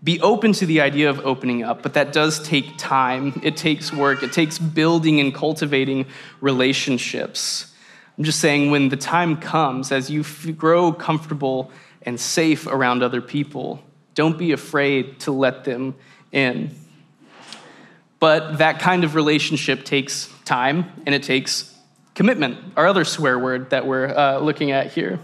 be 0.05 0.21
open 0.21 0.53
to 0.55 0.67
the 0.67 0.81
idea 0.81 1.09
of 1.09 1.21
opening 1.21 1.63
up, 1.63 1.83
but 1.83 1.95
that 1.95 2.13
does 2.13 2.43
take 2.43 2.77
time. 2.77 3.41
It 3.45 3.57
takes 3.57 3.93
work. 3.93 4.23
It 4.23 4.33
takes 4.33 4.59
building 4.59 5.21
and 5.21 5.33
cultivating 5.33 6.07
relationships. 6.41 7.73
I'm 8.19 8.25
just 8.25 8.41
saying, 8.41 8.73
when 8.73 8.89
the 8.89 8.97
time 8.97 9.37
comes, 9.37 9.93
as 9.93 10.11
you 10.11 10.25
grow 10.53 10.93
comfortable 10.93 11.71
and 12.03 12.19
safe 12.19 12.67
around 12.67 13.03
other 13.03 13.21
people, 13.21 13.81
don't 14.15 14.37
be 14.37 14.51
afraid 14.51 15.21
to 15.21 15.33
let 15.33 15.65
them 15.65 15.95
in. 16.33 16.75
But 18.19 18.59
that 18.59 18.81
kind 18.81 19.05
of 19.05 19.15
relationship 19.15 19.85
takes 19.85 20.29
time 20.45 20.91
and 21.07 21.15
it 21.15 21.23
takes 21.23 21.77
commitment, 22.15 22.59
our 22.77 22.87
other 22.87 23.05
swear 23.05 23.39
word 23.39 23.71
that 23.71 23.87
we're 23.87 24.09
uh, 24.09 24.39
looking 24.41 24.73
at 24.73 24.93
here. 24.93 25.21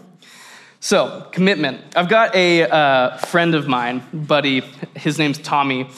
So, 0.80 1.26
commitment. 1.32 1.80
I've 1.96 2.08
got 2.08 2.36
a 2.36 2.62
uh, 2.62 3.16
friend 3.16 3.56
of 3.56 3.66
mine, 3.66 4.00
buddy, 4.12 4.60
his 4.94 5.18
name's 5.18 5.38
Tommy, 5.38 5.90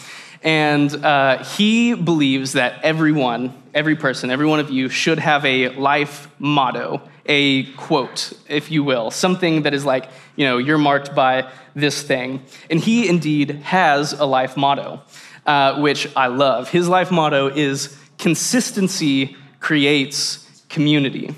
and 0.42 1.04
uh, 1.04 1.44
he 1.44 1.92
believes 1.92 2.54
that 2.54 2.82
everyone, 2.82 3.62
every 3.74 3.94
person, 3.94 4.30
every 4.30 4.46
one 4.46 4.58
of 4.58 4.70
you 4.70 4.88
should 4.88 5.18
have 5.18 5.44
a 5.44 5.68
life 5.76 6.30
motto, 6.38 7.02
a 7.26 7.64
quote, 7.72 8.32
if 8.48 8.70
you 8.70 8.82
will, 8.82 9.10
something 9.10 9.64
that 9.64 9.74
is 9.74 9.84
like, 9.84 10.08
you 10.34 10.46
know, 10.46 10.56
you're 10.56 10.78
marked 10.78 11.14
by 11.14 11.52
this 11.74 12.02
thing. 12.02 12.42
And 12.70 12.80
he 12.80 13.06
indeed 13.06 13.50
has 13.62 14.14
a 14.14 14.24
life 14.24 14.56
motto, 14.56 15.02
uh, 15.44 15.78
which 15.78 16.08
I 16.16 16.28
love. 16.28 16.70
His 16.70 16.88
life 16.88 17.10
motto 17.10 17.48
is 17.48 17.98
consistency 18.16 19.36
creates 19.60 20.64
community. 20.70 21.34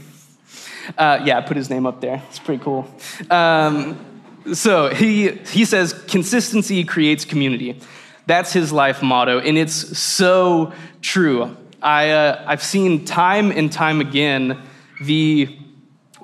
Uh, 0.96 1.20
yeah, 1.24 1.38
I 1.38 1.40
put 1.42 1.56
his 1.56 1.70
name 1.70 1.86
up 1.86 2.00
there. 2.00 2.22
It's 2.28 2.38
pretty 2.38 2.62
cool. 2.62 2.86
Um, 3.30 3.98
so 4.52 4.92
he, 4.92 5.30
he 5.30 5.64
says, 5.64 5.92
consistency 6.08 6.84
creates 6.84 7.24
community. 7.24 7.80
That's 8.26 8.52
his 8.52 8.72
life 8.72 9.02
motto, 9.02 9.40
and 9.40 9.58
it's 9.58 9.98
so 9.98 10.72
true. 11.00 11.56
I, 11.82 12.10
uh, 12.10 12.44
I've 12.46 12.62
seen 12.62 13.04
time 13.04 13.50
and 13.50 13.70
time 13.72 14.00
again 14.00 14.60
the 15.00 15.58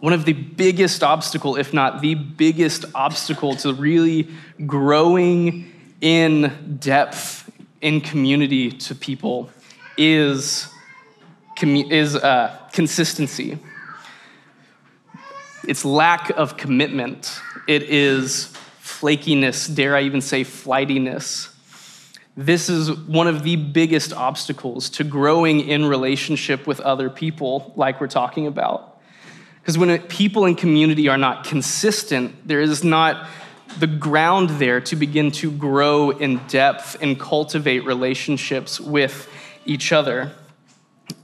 one 0.01 0.13
of 0.13 0.25
the 0.25 0.33
biggest 0.33 1.03
obstacle, 1.03 1.57
if 1.57 1.75
not 1.75 2.01
the 2.01 2.15
biggest 2.15 2.85
obstacle 2.95 3.57
to 3.57 3.75
really 3.75 4.29
growing 4.65 5.73
in 6.01 6.77
depth 6.79 7.51
in 7.81 8.01
community 8.01 8.71
to 8.71 8.95
people 8.95 9.51
is, 9.97 10.69
is 11.61 12.15
uh, 12.15 12.57
consistency. 12.73 13.59
It's 15.67 15.85
lack 15.85 16.31
of 16.31 16.57
commitment. 16.57 17.41
It 17.67 17.83
is 17.85 18.53
flakiness, 18.83 19.75
dare 19.75 19.97
I 19.97 20.03
even 20.03 20.21
say 20.21 20.45
flightiness. 20.45 21.51
This 22.37 22.69
is 22.69 22.93
one 22.93 23.27
of 23.27 23.43
the 23.43 23.57
biggest 23.57 24.13
obstacles 24.13 24.89
to 24.91 25.05
growing 25.05 25.61
in 25.61 25.85
relationship 25.85 26.67
with 26.67 26.81
other 26.81 27.11
people, 27.11 27.73
like 27.77 28.01
we're 28.01 28.07
talking 28.07 28.47
about. 28.47 29.01
Because 29.61 29.77
when 29.77 29.99
people 30.03 30.47
in 30.47 30.55
community 30.55 31.09
are 31.09 31.19
not 31.19 31.45
consistent, 31.45 32.47
there 32.47 32.61
is 32.61 32.85
not 32.85 33.29
the 33.79 33.87
ground 33.87 34.51
there 34.51 34.81
to 34.81 34.97
begin 34.97 35.31
to 35.33 35.51
grow 35.51 36.11
in 36.11 36.39
depth 36.47 36.97
and 37.03 37.19
cultivate 37.21 37.81
relationships 37.85 38.81
with 38.81 39.29
each 39.67 39.93
other. 39.93 40.33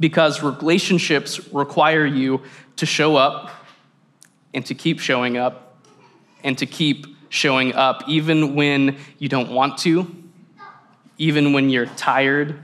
because 0.01 0.43
relationships 0.43 1.53
require 1.53 2.07
you 2.07 2.43
to 2.77 2.87
show 2.87 3.17
up 3.17 3.51
and 4.55 4.65
to 4.67 4.75
keep 4.75 5.01
showing 5.01 5.37
up 5.37 5.77
and 6.43 6.57
to 6.59 6.67
keep 6.67 7.07
showing 7.29 7.75
up 7.75 8.09
even 8.09 8.55
when 8.55 8.97
you 9.19 9.29
don't 9.29 9.51
want 9.51 9.79
to, 9.79 10.07
even 11.19 11.53
when 11.53 11.69
you're 11.69 11.87
tired, 11.87 12.63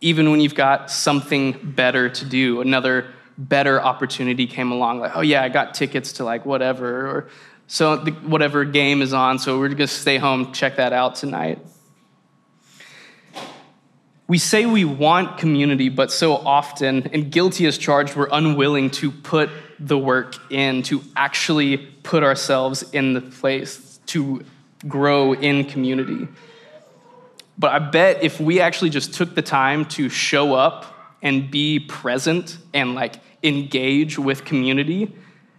even 0.00 0.30
when 0.30 0.40
you've 0.40 0.54
got 0.54 0.90
something 0.90 1.52
better 1.62 2.08
to 2.08 2.24
do, 2.24 2.60
another 2.60 3.06
better 3.36 3.80
opportunity 3.80 4.46
came 4.46 4.72
along, 4.72 4.98
like, 4.98 5.16
oh 5.16 5.20
yeah, 5.20 5.42
I 5.42 5.48
got 5.48 5.74
tickets 5.74 6.14
to 6.14 6.24
like 6.24 6.44
whatever, 6.44 7.06
or 7.06 7.28
so 7.68 7.96
the, 7.96 8.10
whatever 8.10 8.64
game 8.64 9.00
is 9.00 9.12
on, 9.12 9.38
so 9.38 9.58
we're 9.58 9.68
gonna 9.68 9.86
stay 9.86 10.18
home, 10.18 10.52
check 10.52 10.76
that 10.76 10.92
out 10.92 11.14
tonight. 11.14 11.58
We 14.26 14.38
say 14.38 14.66
we 14.66 14.84
want 14.84 15.38
community, 15.38 15.88
but 15.88 16.10
so 16.12 16.34
often, 16.34 17.08
and 17.12 17.30
guilty 17.30 17.66
as 17.66 17.78
charged, 17.78 18.14
we're 18.14 18.28
unwilling 18.30 18.90
to 18.90 19.10
put 19.10 19.50
the 19.80 19.98
work 19.98 20.36
in, 20.50 20.82
to 20.84 21.02
actually 21.16 21.76
put 21.76 22.22
ourselves 22.22 22.82
in 22.92 23.12
the 23.14 23.20
place 23.20 24.00
to 24.06 24.44
grow 24.86 25.32
in 25.34 25.64
community. 25.64 26.28
But 27.58 27.72
I 27.72 27.78
bet 27.78 28.22
if 28.22 28.40
we 28.40 28.60
actually 28.60 28.90
just 28.90 29.14
took 29.14 29.34
the 29.34 29.42
time 29.42 29.84
to 29.86 30.08
show 30.08 30.54
up 30.54 30.94
and 31.22 31.50
be 31.50 31.80
present 31.80 32.56
and 32.72 32.94
like 32.94 33.16
engage 33.42 34.18
with 34.18 34.44
community, 34.44 35.12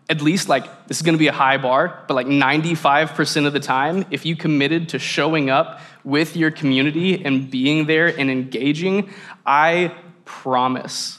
at 0.09 0.21
least 0.21 0.49
like 0.49 0.87
this 0.87 0.97
is 0.97 1.03
going 1.03 1.13
to 1.13 1.19
be 1.19 1.27
a 1.27 1.33
high 1.33 1.57
bar, 1.57 2.03
but 2.07 2.13
like 2.13 2.27
95% 2.27 3.45
of 3.45 3.53
the 3.53 3.59
time, 3.59 4.05
if 4.11 4.25
you 4.25 4.35
committed 4.35 4.89
to 4.89 4.99
showing 4.99 5.49
up 5.49 5.81
with 6.03 6.35
your 6.35 6.51
community 6.51 7.23
and 7.23 7.51
being 7.51 7.85
there 7.85 8.07
and 8.07 8.31
engaging, 8.31 9.11
I 9.45 9.93
promise 10.25 11.18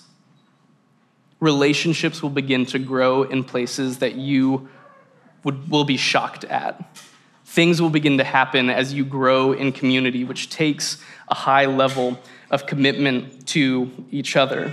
relationships 1.41 2.23
will 2.23 2.31
begin 2.31 2.67
to 2.67 2.79
grow 2.79 3.23
in 3.23 3.43
places 3.43 3.99
that 3.99 4.15
you 4.15 4.69
would, 5.43 5.71
will 5.71 5.85
be 5.85 5.97
shocked 5.97 6.45
at. 6.45 6.99
Things 7.47 7.83
will 7.83 7.91
begin 7.91 8.19
to 8.19 8.25
happen 8.25 8.71
as 8.71 8.93
you 8.93 9.05
grow 9.05 9.53
in 9.53 9.73
community, 9.73 10.23
which 10.23 10.51
takes 10.51 11.03
a 11.29 11.35
high 11.35 11.65
level 11.65 12.19
of 12.51 12.67
commitment 12.67 13.47
to 13.49 13.91
each 14.11 14.37
other. 14.37 14.73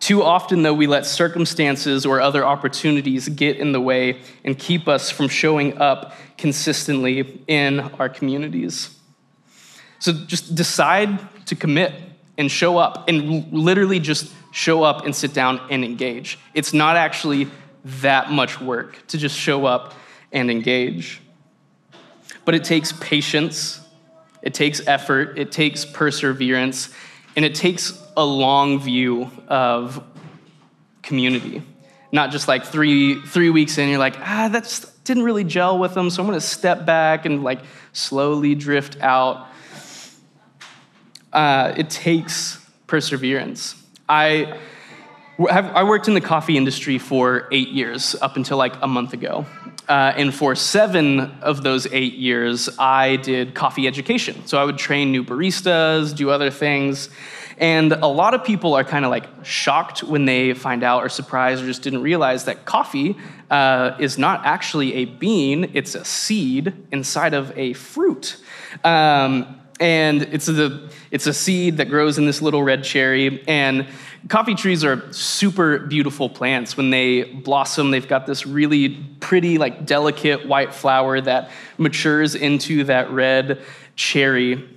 Too 0.00 0.22
often, 0.22 0.62
though, 0.62 0.74
we 0.74 0.86
let 0.86 1.04
circumstances 1.06 2.06
or 2.06 2.20
other 2.20 2.46
opportunities 2.46 3.28
get 3.28 3.56
in 3.56 3.72
the 3.72 3.80
way 3.80 4.20
and 4.44 4.56
keep 4.56 4.86
us 4.86 5.10
from 5.10 5.28
showing 5.28 5.76
up 5.78 6.14
consistently 6.38 7.42
in 7.48 7.80
our 7.80 8.08
communities. 8.08 8.94
So 9.98 10.12
just 10.12 10.54
decide 10.54 11.18
to 11.46 11.56
commit 11.56 11.92
and 12.38 12.50
show 12.50 12.78
up 12.78 13.08
and 13.08 13.52
literally 13.52 13.98
just 13.98 14.32
show 14.58 14.82
up 14.82 15.04
and 15.04 15.14
sit 15.14 15.32
down 15.32 15.60
and 15.70 15.84
engage. 15.84 16.36
It's 16.52 16.72
not 16.72 16.96
actually 16.96 17.48
that 17.84 18.32
much 18.32 18.60
work 18.60 19.06
to 19.06 19.16
just 19.16 19.38
show 19.38 19.66
up 19.66 19.94
and 20.32 20.50
engage. 20.50 21.20
But 22.44 22.56
it 22.56 22.64
takes 22.64 22.92
patience, 22.92 23.80
it 24.42 24.54
takes 24.54 24.84
effort, 24.88 25.38
it 25.38 25.52
takes 25.52 25.84
perseverance, 25.84 26.92
and 27.36 27.44
it 27.44 27.54
takes 27.54 28.02
a 28.16 28.24
long 28.24 28.80
view 28.80 29.30
of 29.46 30.02
community. 31.02 31.62
Not 32.10 32.32
just 32.32 32.48
like 32.48 32.64
three, 32.64 33.20
three 33.22 33.50
weeks 33.50 33.78
in, 33.78 33.88
you're 33.88 33.98
like, 33.98 34.18
ah, 34.18 34.48
that 34.50 34.84
didn't 35.04 35.22
really 35.22 35.44
gel 35.44 35.78
with 35.78 35.94
them, 35.94 36.10
so 36.10 36.20
I'm 36.20 36.26
gonna 36.26 36.40
step 36.40 36.84
back 36.84 37.26
and 37.26 37.44
like 37.44 37.60
slowly 37.92 38.56
drift 38.56 39.00
out. 39.00 39.46
Uh, 41.32 41.74
it 41.76 41.90
takes 41.90 42.58
perseverance. 42.88 43.76
I, 44.08 44.58
I 45.38 45.84
worked 45.84 46.08
in 46.08 46.14
the 46.14 46.20
coffee 46.20 46.56
industry 46.56 46.98
for 46.98 47.48
eight 47.52 47.68
years, 47.68 48.16
up 48.20 48.36
until 48.36 48.56
like 48.56 48.74
a 48.82 48.88
month 48.88 49.12
ago. 49.12 49.46
Uh, 49.88 50.12
and 50.16 50.34
for 50.34 50.54
seven 50.54 51.20
of 51.40 51.62
those 51.62 51.86
eight 51.92 52.14
years, 52.14 52.68
I 52.78 53.16
did 53.16 53.54
coffee 53.54 53.86
education. 53.86 54.46
So 54.46 54.58
I 54.58 54.64
would 54.64 54.76
train 54.76 55.12
new 55.12 55.24
baristas, 55.24 56.14
do 56.14 56.28
other 56.30 56.50
things. 56.50 57.08
And 57.56 57.92
a 57.92 58.06
lot 58.06 58.34
of 58.34 58.44
people 58.44 58.74
are 58.74 58.84
kind 58.84 59.04
of 59.04 59.10
like 59.10 59.26
shocked 59.44 60.02
when 60.02 60.26
they 60.26 60.52
find 60.52 60.84
out 60.84 61.02
or 61.02 61.08
surprised 61.08 61.62
or 61.62 61.66
just 61.66 61.82
didn't 61.82 62.02
realize 62.02 62.44
that 62.44 62.64
coffee 62.64 63.16
uh, 63.50 63.96
is 63.98 64.18
not 64.18 64.44
actually 64.44 64.94
a 64.94 65.04
bean, 65.06 65.70
it's 65.74 65.94
a 65.94 66.04
seed 66.04 66.72
inside 66.92 67.34
of 67.34 67.56
a 67.56 67.72
fruit. 67.72 68.36
Um, 68.84 69.58
and 69.80 70.22
it's 70.22 70.48
a, 70.48 70.88
it's 71.10 71.26
a 71.26 71.32
seed 71.32 71.76
that 71.76 71.88
grows 71.88 72.18
in 72.18 72.26
this 72.26 72.42
little 72.42 72.62
red 72.62 72.84
cherry. 72.84 73.42
And 73.46 73.86
coffee 74.28 74.54
trees 74.54 74.84
are 74.84 75.12
super 75.12 75.78
beautiful 75.78 76.28
plants. 76.28 76.76
When 76.76 76.90
they 76.90 77.22
blossom, 77.24 77.90
they've 77.90 78.06
got 78.06 78.26
this 78.26 78.46
really 78.46 78.90
pretty, 79.20 79.58
like 79.58 79.86
delicate 79.86 80.46
white 80.46 80.74
flower 80.74 81.20
that 81.20 81.50
matures 81.76 82.34
into 82.34 82.84
that 82.84 83.10
red 83.10 83.62
cherry. 83.94 84.68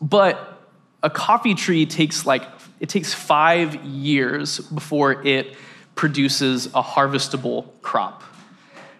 But 0.00 0.60
a 1.02 1.10
coffee 1.10 1.54
tree 1.54 1.86
takes 1.86 2.26
like 2.26 2.42
it 2.80 2.88
takes 2.88 3.12
five 3.12 3.74
years 3.84 4.58
before 4.58 5.26
it 5.26 5.54
produces 5.94 6.66
a 6.68 6.82
harvestable 6.82 7.68
crop. 7.82 8.22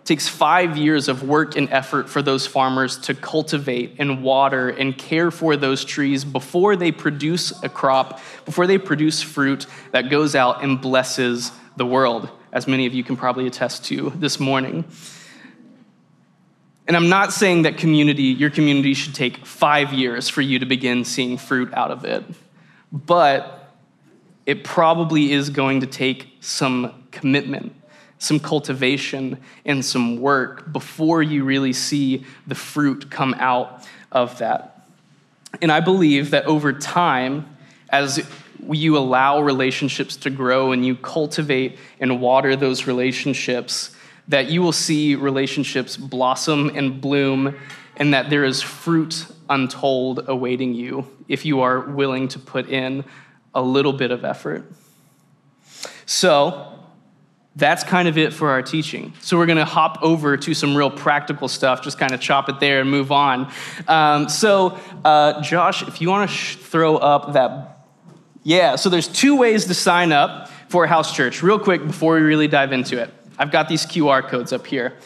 It 0.00 0.06
takes 0.06 0.26
five 0.26 0.76
years 0.76 1.08
of 1.08 1.22
work 1.22 1.56
and 1.56 1.70
effort 1.70 2.08
for 2.08 2.22
those 2.22 2.46
farmers 2.46 2.98
to 3.00 3.14
cultivate 3.14 3.96
and 3.98 4.22
water 4.22 4.68
and 4.68 4.96
care 4.96 5.30
for 5.30 5.56
those 5.56 5.84
trees 5.84 6.24
before 6.24 6.74
they 6.74 6.90
produce 6.90 7.52
a 7.62 7.68
crop, 7.68 8.20
before 8.44 8.66
they 8.66 8.78
produce 8.78 9.22
fruit 9.22 9.66
that 9.92 10.10
goes 10.10 10.34
out 10.34 10.64
and 10.64 10.80
blesses 10.80 11.52
the 11.76 11.86
world, 11.86 12.28
as 12.52 12.66
many 12.66 12.86
of 12.86 12.94
you 12.94 13.04
can 13.04 13.16
probably 13.16 13.46
attest 13.46 13.84
to 13.86 14.10
this 14.16 14.40
morning. 14.40 14.84
And 16.88 16.96
I'm 16.96 17.08
not 17.08 17.32
saying 17.32 17.62
that 17.62 17.78
community, 17.78 18.24
your 18.24 18.50
community 18.50 18.94
should 18.94 19.14
take 19.14 19.46
five 19.46 19.92
years 19.92 20.28
for 20.28 20.40
you 20.40 20.58
to 20.58 20.66
begin 20.66 21.04
seeing 21.04 21.38
fruit 21.38 21.72
out 21.72 21.92
of 21.92 22.04
it. 22.04 22.24
But 22.90 23.72
it 24.44 24.64
probably 24.64 25.30
is 25.30 25.50
going 25.50 25.82
to 25.82 25.86
take 25.86 26.32
some 26.40 27.04
commitment, 27.12 27.76
some 28.20 28.38
cultivation, 28.38 29.38
and 29.64 29.83
some 29.83 30.20
work 30.20 30.70
before 30.72 31.22
you 31.22 31.42
really 31.42 31.72
see 31.72 32.24
the 32.46 32.54
fruit 32.54 33.11
come 33.11 33.35
out 33.38 33.88
of 34.12 34.38
that. 34.38 34.87
And 35.62 35.72
I 35.72 35.80
believe 35.80 36.30
that 36.30 36.44
over 36.44 36.72
time, 36.72 37.56
as 37.88 38.24
you 38.68 38.98
allow 38.98 39.40
relationships 39.40 40.16
to 40.16 40.30
grow 40.30 40.72
and 40.72 40.85
you 40.85 40.96
cultivate 40.96 41.78
and 41.98 42.20
water 42.20 42.56
those 42.56 42.87
relationships, 42.87 43.96
that 44.28 44.50
you 44.50 44.61
will 44.61 44.70
see 44.70 45.14
relationships 45.14 45.96
blossom 45.96 46.70
and 46.74 47.00
bloom, 47.00 47.56
and 47.96 48.12
that 48.12 48.28
there 48.28 48.44
is 48.44 48.61
fruit 48.61 49.26
untold 49.48 50.28
awaiting 50.28 50.74
you 50.74 51.06
if 51.26 51.46
you 51.46 51.61
are 51.61 51.80
willing 51.80 52.28
to 52.28 52.38
put 52.38 52.68
in 52.68 53.02
a 53.54 53.62
little 53.62 53.94
bit 53.94 54.11
of 54.11 54.26
effort. 54.26 54.70
So, 56.04 56.79
that's 57.60 57.84
kind 57.84 58.08
of 58.08 58.18
it 58.18 58.32
for 58.32 58.50
our 58.50 58.62
teaching. 58.62 59.12
So, 59.20 59.38
we're 59.38 59.46
going 59.46 59.58
to 59.58 59.64
hop 59.64 59.98
over 60.02 60.36
to 60.36 60.54
some 60.54 60.74
real 60.76 60.90
practical 60.90 61.46
stuff, 61.46 61.82
just 61.82 61.98
kind 61.98 62.12
of 62.12 62.20
chop 62.20 62.48
it 62.48 62.58
there 62.58 62.80
and 62.80 62.90
move 62.90 63.12
on. 63.12 63.52
Um, 63.86 64.28
so, 64.28 64.78
uh, 65.04 65.40
Josh, 65.42 65.86
if 65.86 66.00
you 66.00 66.08
want 66.08 66.28
to 66.28 66.36
sh- 66.36 66.56
throw 66.56 66.96
up 66.96 67.34
that. 67.34 67.76
Yeah, 68.42 68.76
so 68.76 68.88
there's 68.88 69.06
two 69.06 69.36
ways 69.36 69.66
to 69.66 69.74
sign 69.74 70.12
up 70.12 70.48
for 70.68 70.86
House 70.86 71.14
Church, 71.14 71.42
real 71.42 71.58
quick 71.58 71.86
before 71.86 72.14
we 72.14 72.22
really 72.22 72.48
dive 72.48 72.72
into 72.72 72.98
it. 72.98 73.12
I've 73.38 73.50
got 73.50 73.68
these 73.68 73.84
QR 73.84 74.26
codes 74.26 74.52
up 74.52 74.66
here. 74.66 74.96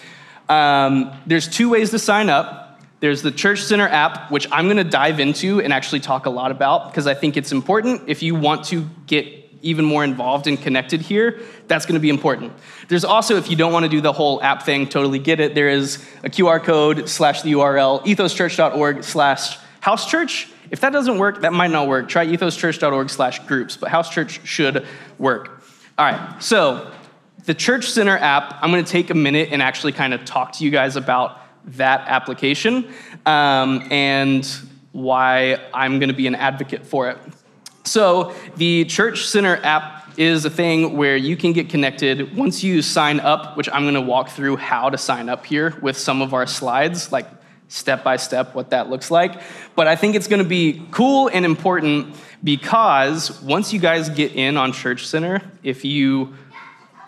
Um, 0.49 1.13
there's 1.27 1.49
two 1.49 1.71
ways 1.71 1.91
to 1.91 1.99
sign 1.99 2.29
up. 2.29 2.81
There's 3.01 3.23
the 3.23 3.31
Church 3.31 3.63
Center 3.63 3.89
app, 3.89 4.31
which 4.31 4.47
I'm 4.51 4.67
going 4.67 4.77
to 4.77 4.85
dive 4.85 5.21
into 5.21 5.61
and 5.61 5.73
actually 5.73 6.01
talk 6.01 6.27
a 6.27 6.31
lot 6.31 6.51
about 6.51 6.91
because 6.91 7.07
I 7.07 7.15
think 7.15 7.37
it's 7.37 7.53
important. 7.53 8.03
If 8.09 8.23
you 8.23 8.35
want 8.35 8.65
to 8.67 8.89
get 9.07 9.44
even 9.65 9.85
more 9.85 10.05
involved 10.05 10.47
and 10.47 10.61
connected 10.61 11.01
here, 11.01 11.41
that's 11.67 11.87
going 11.87 11.95
to 11.95 12.01
be 12.01 12.11
important. 12.11 12.53
There's 12.89 13.05
also, 13.05 13.37
if 13.37 13.51
you 13.51 13.57
don't 13.57 13.73
want 13.73 13.85
to 13.85 13.89
do 13.89 14.01
the 14.01 14.13
whole 14.13 14.43
app 14.43 14.63
thing, 14.63 14.89
totally 14.89 15.19
get 15.19 15.41
it. 15.41 15.55
There 15.55 15.69
is 15.69 16.05
a 16.23 16.31
QR 16.31 16.63
code 16.63 17.09
slash 17.09 17.43
the 17.43 17.53
URL 17.53 18.05
ethoschurch.org 18.05 19.03
slash 19.03 19.59
housechurch. 19.83 20.51
If 20.71 20.81
that 20.81 20.93
doesn't 20.93 21.19
work, 21.19 21.43
that 21.43 21.53
might 21.53 21.71
not 21.71 21.89
work. 21.89 22.09
Try 22.09 22.27
ethoschurch.org 22.27 23.11
slash 23.11 23.39
groups, 23.47 23.77
but 23.77 23.91
house 23.91 24.11
church 24.11 24.41
should 24.47 24.87
work. 25.19 25.63
All 25.97 26.05
right, 26.05 26.43
so 26.43 26.91
the 27.45 27.55
Church 27.55 27.91
Center 27.91 28.17
app, 28.17 28.59
I'm 28.63 28.71
going 28.71 28.85
to 28.85 28.91
take 28.91 29.11
a 29.11 29.15
minute 29.15 29.51
and 29.53 29.63
actually 29.63 29.93
kind 29.93 30.15
of 30.15 30.25
talk 30.25 30.53
to 30.53 30.65
you 30.65 30.71
guys 30.71 30.97
about 30.97 31.41
that 31.67 32.01
application 32.09 32.93
um, 33.27 33.87
and 33.91 34.47
why 34.93 35.61
I'm 35.73 35.99
going 35.99 36.09
to 36.09 36.15
be 36.15 36.27
an 36.27 36.35
advocate 36.35 36.87
for 36.87 37.11
it. 37.11 37.19
So, 37.85 38.35
the 38.57 38.87
Church 38.87 39.27
Center 39.27 39.57
app 39.63 40.19
is 40.19 40.45
a 40.45 40.51
thing 40.51 40.97
where 40.97 41.17
you 41.17 41.37
can 41.37 41.53
get 41.53 41.69
connected 41.69 42.35
once 42.37 42.65
you 42.65 42.81
sign 42.81 43.21
up, 43.21 43.57
which 43.57 43.69
I'm 43.71 43.83
going 43.83 43.95
to 43.95 44.01
walk 44.01 44.31
through 44.31 44.57
how 44.57 44.89
to 44.89 44.97
sign 44.97 45.29
up 45.29 45.45
here 45.45 45.77
with 45.83 45.99
some 45.99 46.23
of 46.23 46.33
our 46.33 46.47
slides. 46.47 47.13
Like, 47.13 47.27
step 47.69 48.05
by 48.05 48.17
step 48.17 48.55
what 48.55 48.71
that 48.71 48.89
looks 48.89 49.11
like. 49.11 49.41
But 49.75 49.87
I 49.87 49.97
think 49.97 50.15
it's 50.15 50.29
going 50.29 50.43
to 50.43 50.49
be 50.49 50.87
cool 50.93 51.29
and 51.29 51.45
important 51.45 52.15
because 52.43 53.43
once 53.43 53.73
you 53.73 53.81
guys 53.81 54.09
get 54.09 54.33
in 54.33 54.57
on 54.57 54.73
Church 54.73 55.07
Center, 55.07 55.43
if 55.63 55.85
you 55.85 56.35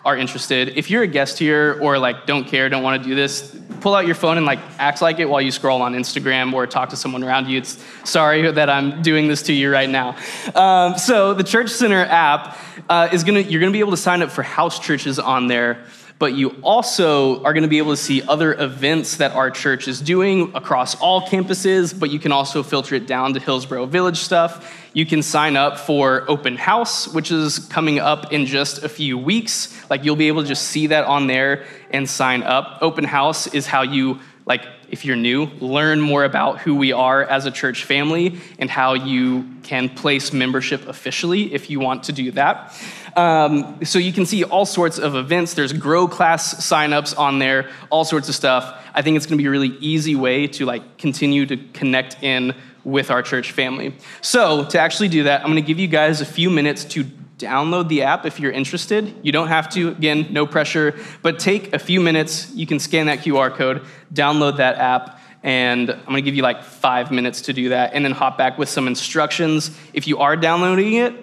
are 0.07 0.15
interested, 0.15 0.77
if 0.77 0.89
you're 0.89 1.03
a 1.03 1.07
guest 1.07 1.37
here 1.37 1.77
or 1.81 1.99
like 1.99 2.25
don't 2.25 2.45
care, 2.45 2.69
don't 2.69 2.81
want 2.81 3.03
to 3.03 3.09
do 3.09 3.13
this, 3.13 3.53
pull 3.81 3.93
out 3.93 4.05
your 4.05 4.15
phone 4.15 4.37
and 4.37 4.45
like 4.45 4.59
act 4.79 5.01
like 5.01 5.19
it 5.19 5.25
while 5.25 5.41
you 5.41 5.51
scroll 5.51 5.81
on 5.81 5.95
Instagram 5.95 6.53
or 6.53 6.65
talk 6.65 6.91
to 6.91 6.95
someone 6.95 7.25
around 7.25 7.49
you. 7.49 7.57
It's 7.57 7.83
sorry 8.05 8.49
that 8.49 8.69
I'm 8.69 9.01
doing 9.01 9.27
this 9.27 9.41
to 9.43 9.53
you 9.53 9.69
right 9.69 9.89
now. 9.89 10.15
Um, 10.55 10.97
so 10.97 11.33
the 11.33 11.43
Church 11.43 11.71
Center 11.71 12.05
app 12.05 12.57
uh, 12.87 13.09
is 13.11 13.25
gonna 13.25 13.41
you're 13.41 13.59
gonna 13.59 13.73
be 13.73 13.81
able 13.81 13.91
to 13.91 13.97
sign 13.97 14.21
up 14.21 14.31
for 14.31 14.43
house 14.43 14.79
churches 14.79 15.19
on 15.19 15.47
there 15.47 15.83
but 16.19 16.33
you 16.33 16.49
also 16.63 17.43
are 17.43 17.53
going 17.53 17.63
to 17.63 17.69
be 17.69 17.77
able 17.77 17.91
to 17.91 17.97
see 17.97 18.23
other 18.23 18.53
events 18.55 19.17
that 19.17 19.33
our 19.33 19.51
church 19.51 19.87
is 19.87 20.01
doing 20.01 20.51
across 20.55 20.95
all 20.95 21.21
campuses, 21.21 21.97
but 21.97 22.09
you 22.09 22.17
can 22.17 22.31
also 22.31 22.63
filter 22.63 22.95
it 22.95 23.05
down 23.05 23.33
to 23.33 23.39
Hillsboro 23.39 23.85
Village 23.85 24.17
stuff. 24.17 24.73
You 24.93 25.05
can 25.05 25.21
sign 25.21 25.55
up 25.55 25.77
for 25.77 26.25
Open 26.27 26.55
House, 26.55 27.07
which 27.07 27.31
is 27.31 27.59
coming 27.59 27.99
up 27.99 28.33
in 28.33 28.47
just 28.47 28.83
a 28.83 28.89
few 28.89 29.17
weeks. 29.17 29.75
Like 29.91 30.03
you'll 30.03 30.15
be 30.15 30.27
able 30.27 30.41
to 30.41 30.47
just 30.47 30.63
see 30.63 30.87
that 30.87 31.05
on 31.05 31.27
there 31.27 31.65
and 31.91 32.09
sign 32.09 32.41
up. 32.41 32.79
Open 32.81 33.03
House 33.03 33.45
is 33.53 33.67
how 33.67 33.83
you 33.83 34.19
like 34.47 34.65
if 34.89 35.05
you're 35.05 35.15
new, 35.15 35.45
learn 35.59 36.01
more 36.01 36.23
about 36.23 36.59
who 36.59 36.75
we 36.75 36.91
are 36.91 37.23
as 37.23 37.45
a 37.45 37.51
church 37.51 37.83
family 37.83 38.39
and 38.59 38.69
how 38.69 38.93
you 38.93 39.45
can 39.63 39.89
place 39.89 40.33
membership 40.33 40.87
officially 40.87 41.53
if 41.53 41.69
you 41.69 41.79
want 41.79 42.03
to 42.03 42.11
do 42.11 42.31
that. 42.31 42.73
Um, 43.15 43.83
so 43.83 43.99
you 43.99 44.13
can 44.13 44.25
see 44.25 44.43
all 44.43 44.65
sorts 44.65 44.99
of 44.99 45.15
events. 45.15 45.55
There's 45.55 45.73
grow 45.73 46.07
class 46.07 46.53
signups 46.55 47.17
on 47.17 47.39
there, 47.39 47.69
all 47.89 48.05
sorts 48.05 48.29
of 48.29 48.35
stuff. 48.35 48.79
I 48.93 49.01
think 49.01 49.17
it's 49.17 49.25
going 49.25 49.37
to 49.37 49.41
be 49.41 49.47
a 49.47 49.51
really 49.51 49.75
easy 49.79 50.15
way 50.15 50.47
to 50.47 50.65
like 50.65 50.97
continue 50.97 51.45
to 51.47 51.57
connect 51.73 52.21
in 52.23 52.53
with 52.83 53.11
our 53.11 53.21
church 53.21 53.51
family. 53.51 53.93
So 54.21 54.65
to 54.65 54.79
actually 54.79 55.09
do 55.09 55.23
that, 55.23 55.41
I'm 55.41 55.47
going 55.47 55.61
to 55.61 55.67
give 55.67 55.79
you 55.79 55.87
guys 55.87 56.21
a 56.21 56.25
few 56.25 56.49
minutes 56.49 56.85
to 56.85 57.05
download 57.37 57.87
the 57.87 58.03
app 58.03 58.25
if 58.25 58.39
you're 58.39 58.51
interested. 58.51 59.13
You 59.21 59.31
don't 59.31 59.47
have 59.47 59.69
to, 59.69 59.89
again, 59.89 60.27
no 60.31 60.47
pressure, 60.47 60.95
but 61.21 61.39
take 61.39 61.73
a 61.73 61.79
few 61.79 62.01
minutes. 62.01 62.51
You 62.53 62.65
can 62.65 62.79
scan 62.79 63.05
that 63.07 63.19
QR 63.19 63.53
code, 63.53 63.85
download 64.13 64.57
that 64.57 64.77
app, 64.77 65.19
and 65.43 65.89
I'm 65.91 66.05
gonna 66.05 66.21
give 66.21 66.35
you 66.35 66.41
like 66.41 66.63
five 66.63 67.11
minutes 67.11 67.41
to 67.43 67.53
do 67.53 67.69
that, 67.69 67.93
and 67.93 68.03
then 68.03 68.11
hop 68.11 68.37
back 68.37 68.57
with 68.57 68.69
some 68.69 68.87
instructions. 68.87 69.77
If 69.93 70.07
you 70.07 70.17
are 70.17 70.35
downloading 70.35 70.93
it, 70.93 71.13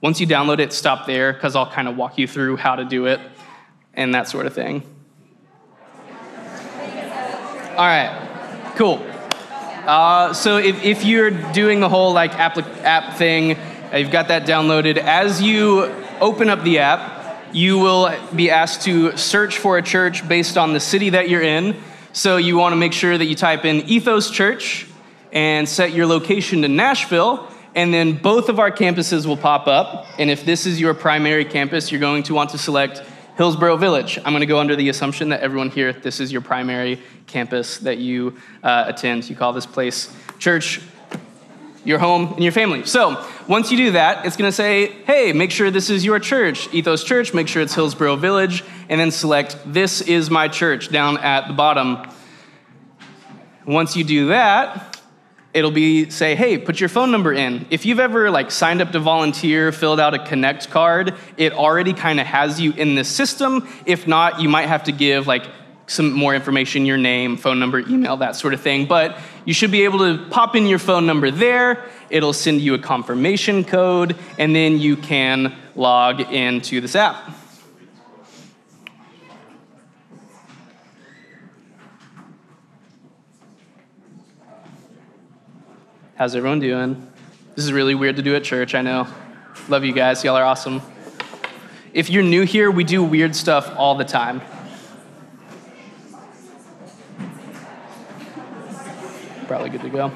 once 0.00 0.18
you 0.18 0.26
download 0.26 0.60
it, 0.60 0.72
stop 0.72 1.06
there, 1.06 1.32
because 1.32 1.54
I'll 1.54 1.70
kind 1.70 1.86
of 1.86 1.96
walk 1.96 2.16
you 2.16 2.26
through 2.26 2.56
how 2.56 2.76
to 2.76 2.84
do 2.84 3.06
it 3.06 3.20
and 3.92 4.14
that 4.14 4.28
sort 4.28 4.46
of 4.46 4.54
thing. 4.54 4.82
All 7.76 7.86
right, 7.86 8.72
cool. 8.76 9.06
Uh, 9.86 10.32
so 10.32 10.58
if, 10.58 10.82
if 10.82 11.04
you're 11.04 11.30
doing 11.30 11.80
the 11.80 11.88
whole 11.88 12.12
like 12.12 12.34
app, 12.34 12.56
app 12.84 13.16
thing, 13.16 13.56
You've 13.92 14.12
got 14.12 14.28
that 14.28 14.46
downloaded. 14.46 14.98
As 14.98 15.42
you 15.42 15.92
open 16.20 16.48
up 16.48 16.62
the 16.62 16.78
app, 16.78 17.52
you 17.52 17.78
will 17.78 18.14
be 18.36 18.48
asked 18.48 18.82
to 18.82 19.16
search 19.16 19.58
for 19.58 19.78
a 19.78 19.82
church 19.82 20.26
based 20.28 20.56
on 20.56 20.72
the 20.72 20.78
city 20.78 21.10
that 21.10 21.28
you're 21.28 21.42
in. 21.42 21.76
So 22.12 22.36
you 22.36 22.56
want 22.56 22.72
to 22.72 22.76
make 22.76 22.92
sure 22.92 23.18
that 23.18 23.24
you 23.24 23.34
type 23.34 23.64
in 23.64 23.80
Ethos 23.88 24.30
Church 24.30 24.86
and 25.32 25.68
set 25.68 25.92
your 25.92 26.06
location 26.06 26.62
to 26.62 26.68
Nashville. 26.68 27.48
And 27.74 27.92
then 27.92 28.16
both 28.16 28.48
of 28.48 28.60
our 28.60 28.70
campuses 28.70 29.26
will 29.26 29.36
pop 29.36 29.66
up. 29.66 30.06
And 30.18 30.30
if 30.30 30.44
this 30.44 30.66
is 30.66 30.80
your 30.80 30.94
primary 30.94 31.44
campus, 31.44 31.90
you're 31.90 32.00
going 32.00 32.22
to 32.24 32.34
want 32.34 32.50
to 32.50 32.58
select 32.58 33.02
Hillsboro 33.36 33.76
Village. 33.76 34.18
I'm 34.18 34.32
going 34.32 34.40
to 34.40 34.46
go 34.46 34.60
under 34.60 34.76
the 34.76 34.88
assumption 34.88 35.30
that 35.30 35.40
everyone 35.40 35.70
here, 35.70 35.92
this 35.92 36.20
is 36.20 36.30
your 36.30 36.42
primary 36.42 37.00
campus 37.26 37.78
that 37.78 37.98
you 37.98 38.36
uh, 38.62 38.84
attend. 38.86 39.28
You 39.28 39.34
call 39.34 39.52
this 39.52 39.66
place 39.66 40.14
church 40.38 40.80
your 41.84 41.98
home, 41.98 42.32
and 42.34 42.42
your 42.42 42.52
family. 42.52 42.84
So 42.84 43.26
once 43.48 43.70
you 43.70 43.76
do 43.76 43.92
that, 43.92 44.26
it's 44.26 44.36
going 44.36 44.48
to 44.48 44.54
say, 44.54 44.88
hey, 45.04 45.32
make 45.32 45.50
sure 45.50 45.70
this 45.70 45.90
is 45.90 46.04
your 46.04 46.18
church, 46.18 46.72
Ethos 46.72 47.04
Church, 47.04 47.32
make 47.32 47.48
sure 47.48 47.62
it's 47.62 47.74
Hillsboro 47.74 48.16
Village, 48.16 48.62
and 48.88 49.00
then 49.00 49.10
select 49.10 49.56
this 49.66 50.00
is 50.00 50.30
my 50.30 50.48
church 50.48 50.90
down 50.90 51.18
at 51.18 51.48
the 51.48 51.54
bottom. 51.54 52.06
Once 53.66 53.96
you 53.96 54.04
do 54.04 54.28
that, 54.28 54.98
it'll 55.52 55.70
be 55.70 56.10
say, 56.10 56.34
hey, 56.34 56.58
put 56.58 56.80
your 56.80 56.88
phone 56.88 57.10
number 57.10 57.32
in. 57.32 57.66
If 57.70 57.84
you've 57.86 58.00
ever 58.00 58.30
like 58.30 58.50
signed 58.50 58.80
up 58.80 58.92
to 58.92 59.00
volunteer, 59.00 59.72
filled 59.72 60.00
out 60.00 60.14
a 60.14 60.24
connect 60.24 60.70
card, 60.70 61.14
it 61.36 61.52
already 61.52 61.92
kind 61.92 62.20
of 62.20 62.26
has 62.26 62.60
you 62.60 62.72
in 62.72 62.94
the 62.94 63.04
system. 63.04 63.68
If 63.86 64.06
not, 64.06 64.40
you 64.40 64.48
might 64.48 64.68
have 64.68 64.84
to 64.84 64.92
give 64.92 65.26
like 65.26 65.46
some 65.90 66.12
more 66.12 66.36
information, 66.36 66.86
your 66.86 66.96
name, 66.96 67.36
phone 67.36 67.58
number, 67.58 67.80
email, 67.80 68.16
that 68.18 68.36
sort 68.36 68.54
of 68.54 68.60
thing. 68.60 68.86
But 68.86 69.18
you 69.44 69.52
should 69.52 69.72
be 69.72 69.82
able 69.82 69.98
to 69.98 70.24
pop 70.30 70.54
in 70.54 70.66
your 70.66 70.78
phone 70.78 71.04
number 71.04 71.32
there. 71.32 71.84
It'll 72.10 72.32
send 72.32 72.60
you 72.60 72.74
a 72.74 72.78
confirmation 72.78 73.64
code, 73.64 74.16
and 74.38 74.54
then 74.54 74.78
you 74.78 74.96
can 74.96 75.52
log 75.74 76.20
into 76.20 76.80
this 76.80 76.94
app. 76.94 77.34
How's 86.14 86.36
everyone 86.36 86.60
doing? 86.60 87.10
This 87.56 87.64
is 87.64 87.72
really 87.72 87.96
weird 87.96 88.14
to 88.14 88.22
do 88.22 88.36
at 88.36 88.44
church, 88.44 88.76
I 88.76 88.82
know. 88.82 89.08
Love 89.68 89.84
you 89.84 89.92
guys, 89.92 90.22
y'all 90.22 90.36
are 90.36 90.44
awesome. 90.44 90.82
If 91.92 92.10
you're 92.10 92.22
new 92.22 92.42
here, 92.44 92.70
we 92.70 92.84
do 92.84 93.02
weird 93.02 93.34
stuff 93.34 93.74
all 93.76 93.96
the 93.96 94.04
time. 94.04 94.40
Probably 99.50 99.68
good 99.68 99.80
to 99.82 99.88
go. 99.88 100.04
All 100.04 100.12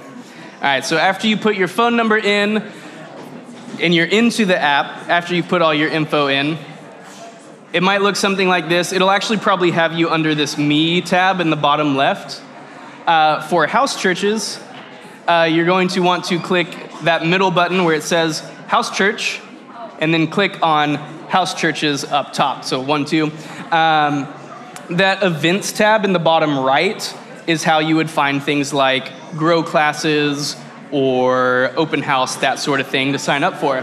right, 0.63 0.85
so 0.85 0.97
after 0.97 1.27
you 1.27 1.37
put 1.37 1.57
your 1.57 1.67
phone 1.67 1.97
number 1.97 2.17
in 2.17 2.71
and 3.81 3.93
you're 3.93 4.07
into 4.07 4.45
the 4.45 4.57
app, 4.57 5.09
after 5.09 5.35
you 5.35 5.43
put 5.43 5.61
all 5.61 5.75
your 5.75 5.89
info 5.89 6.29
in, 6.29 6.57
it 7.73 7.83
might 7.83 8.01
look 8.01 8.15
something 8.15 8.47
like 8.47 8.69
this. 8.69 8.93
It'll 8.93 9.11
actually 9.11 9.39
probably 9.39 9.73
have 9.73 9.93
you 9.93 10.09
under 10.09 10.37
this 10.37 10.57
Me 10.57 11.01
tab 11.01 11.41
in 11.41 11.51
the 11.51 11.57
bottom 11.57 11.97
left. 11.97 12.41
Uh, 13.09 13.43
for 13.49 13.67
house 13.67 14.01
churches, 14.01 14.61
uh, 15.27 15.49
you're 15.51 15.67
going 15.67 15.89
to 15.89 15.99
want 15.99 16.27
to 16.27 16.39
click 16.39 16.69
that 17.03 17.27
middle 17.27 17.51
button 17.51 17.83
where 17.83 17.97
it 17.97 18.05
says 18.05 18.39
House 18.69 18.97
Church, 18.97 19.41
and 19.99 20.15
then 20.15 20.29
click 20.29 20.63
on 20.63 20.95
House 21.27 21.61
Churches 21.61 22.05
up 22.05 22.35
top. 22.35 22.63
So 22.63 22.81
one, 22.81 23.05
two. 23.05 23.33
Um, 23.73 24.33
that 24.91 25.25
Events 25.25 25.73
tab 25.73 26.05
in 26.05 26.13
the 26.13 26.21
bottom 26.21 26.57
right 26.57 27.03
is 27.47 27.65
how 27.65 27.79
you 27.79 27.97
would 27.97 28.11
find 28.11 28.43
things 28.43 28.73
like 28.73 29.11
grow 29.33 29.63
classes 29.63 30.57
or 30.91 31.73
open 31.77 32.03
house, 32.03 32.37
that 32.37 32.59
sort 32.59 32.81
of 32.81 32.87
thing 32.87 33.13
to 33.13 33.19
sign 33.19 33.43
up 33.43 33.57
for. 33.57 33.83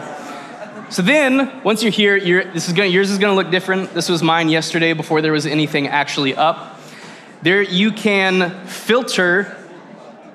So 0.90 1.02
then, 1.02 1.64
once 1.64 1.84
you're 1.84 1.92
here, 1.92 2.20
this 2.54 2.68
is 2.68 2.74
gonna, 2.74 2.90
yours 2.90 3.12
is 3.12 3.18
going 3.18 3.32
to 3.32 3.36
look 3.36 3.52
different. 3.52 3.94
This 3.94 4.10
was 4.10 4.22
mine 4.22 4.50
yesterday 4.50 4.94
before 4.94 5.22
there 5.22 5.32
was 5.32 5.46
anything 5.46 5.88
actually 5.88 6.36
up. 6.36 6.80
There, 7.44 7.62
you 7.62 7.92
can 7.92 8.66
filter. 8.68 9.56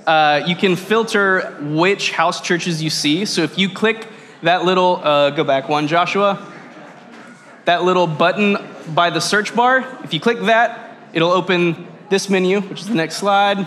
Uh, 0.07 0.45
you 0.47 0.57
can 0.57 0.77
filter 0.77 1.57
which 1.61 2.13
house 2.13 2.41
churches 2.41 2.83
you 2.83 2.91
see. 2.91 3.25
So 3.27 3.43
if 3.43 3.59
you 3.59 3.69
click 3.69 4.07
that 4.43 4.65
little, 4.65 4.97
uh, 5.05 5.31
go 5.31 5.45
back 5.45 5.69
one, 5.69 5.89
Joshua, 5.89 6.51
that 7.65 7.85
little 7.85 8.07
button 8.07 8.57
by 8.95 9.11
the 9.11 9.21
search 9.21 9.55
bar, 9.55 9.85
if 10.05 10.15
you 10.15 10.21
click 10.21 10.41
that, 10.43 10.97
it'll 11.13 11.33
open 11.33 11.87
this 12.09 12.31
menu, 12.31 12.61
which 12.61 12.81
is 12.81 12.89
the 12.89 12.95
next 12.95 13.17
slide, 13.17 13.67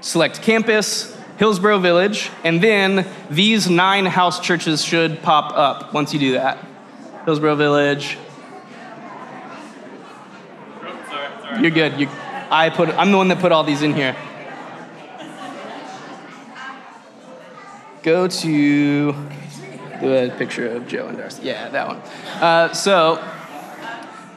select 0.00 0.42
campus, 0.42 1.16
Hillsboro 1.38 1.78
Village, 1.78 2.30
and 2.42 2.62
then 2.62 3.06
these 3.30 3.68
nine 3.70 4.06
house 4.06 4.40
churches 4.40 4.84
should 4.84 5.22
pop 5.22 5.52
up 5.56 5.92
once 5.94 6.12
you 6.12 6.18
do 6.18 6.32
that. 6.32 6.58
Hillsboro 7.24 7.54
Village. 7.54 8.16
You're 11.60 11.70
good. 11.70 11.98
You, 11.98 12.08
I 12.50 12.70
put, 12.70 12.88
I'm 12.90 13.10
the 13.10 13.16
one 13.16 13.28
that 13.28 13.40
put 13.40 13.52
all 13.52 13.64
these 13.64 13.82
in 13.82 13.94
here. 13.94 14.16
Go 18.02 18.28
to 18.28 19.14
a 20.00 20.30
picture 20.38 20.68
of 20.68 20.86
Joe 20.86 21.08
and 21.08 21.18
Darcy. 21.18 21.42
Yeah, 21.42 21.68
that 21.68 21.86
one. 21.86 21.96
Uh, 22.40 22.72
so 22.72 23.22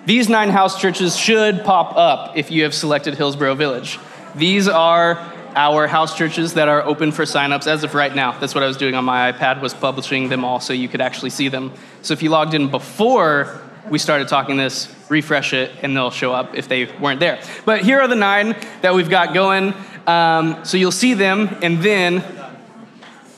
these 0.05 0.29
nine 0.29 0.49
house 0.49 0.79
churches 0.79 1.15
should 1.15 1.63
pop 1.63 1.95
up 1.95 2.35
if 2.35 2.49
you 2.49 2.63
have 2.63 2.73
selected 2.73 3.15
Hillsboro 3.15 3.55
Village. 3.55 3.99
These 4.35 4.67
are 4.67 5.19
our 5.55 5.85
house 5.85 6.17
churches 6.17 6.53
that 6.55 6.67
are 6.67 6.81
open 6.83 7.11
for 7.11 7.23
signups 7.23 7.67
as 7.67 7.83
of 7.83 7.93
right 7.93 8.15
now. 8.15 8.37
That's 8.39 8.55
what 8.55 8.63
I 8.63 8.67
was 8.67 8.77
doing 8.77 8.95
on 8.95 9.03
my 9.03 9.31
iPad 9.31 9.61
was 9.61 9.73
publishing 9.73 10.29
them 10.29 10.45
all 10.45 10.59
so 10.59 10.73
you 10.73 10.87
could 10.87 11.01
actually 11.01 11.29
see 11.29 11.49
them. 11.49 11.73
So 12.01 12.13
if 12.13 12.23
you 12.23 12.29
logged 12.29 12.53
in 12.53 12.69
before 12.69 13.61
we 13.89 13.99
started 13.99 14.27
talking 14.27 14.57
this, 14.57 14.93
refresh 15.09 15.53
it 15.53 15.71
and 15.81 15.95
they'll 15.95 16.11
show 16.11 16.33
up 16.33 16.55
if 16.55 16.67
they 16.67 16.85
weren't 16.99 17.19
there. 17.19 17.41
But 17.65 17.81
here 17.81 17.99
are 17.99 18.07
the 18.07 18.15
nine 18.15 18.55
that 18.81 18.93
we've 18.93 19.09
got 19.09 19.33
going. 19.33 19.73
Um, 20.07 20.63
so 20.63 20.77
you'll 20.77 20.91
see 20.91 21.13
them 21.13 21.57
and 21.61 21.83
then 21.83 22.23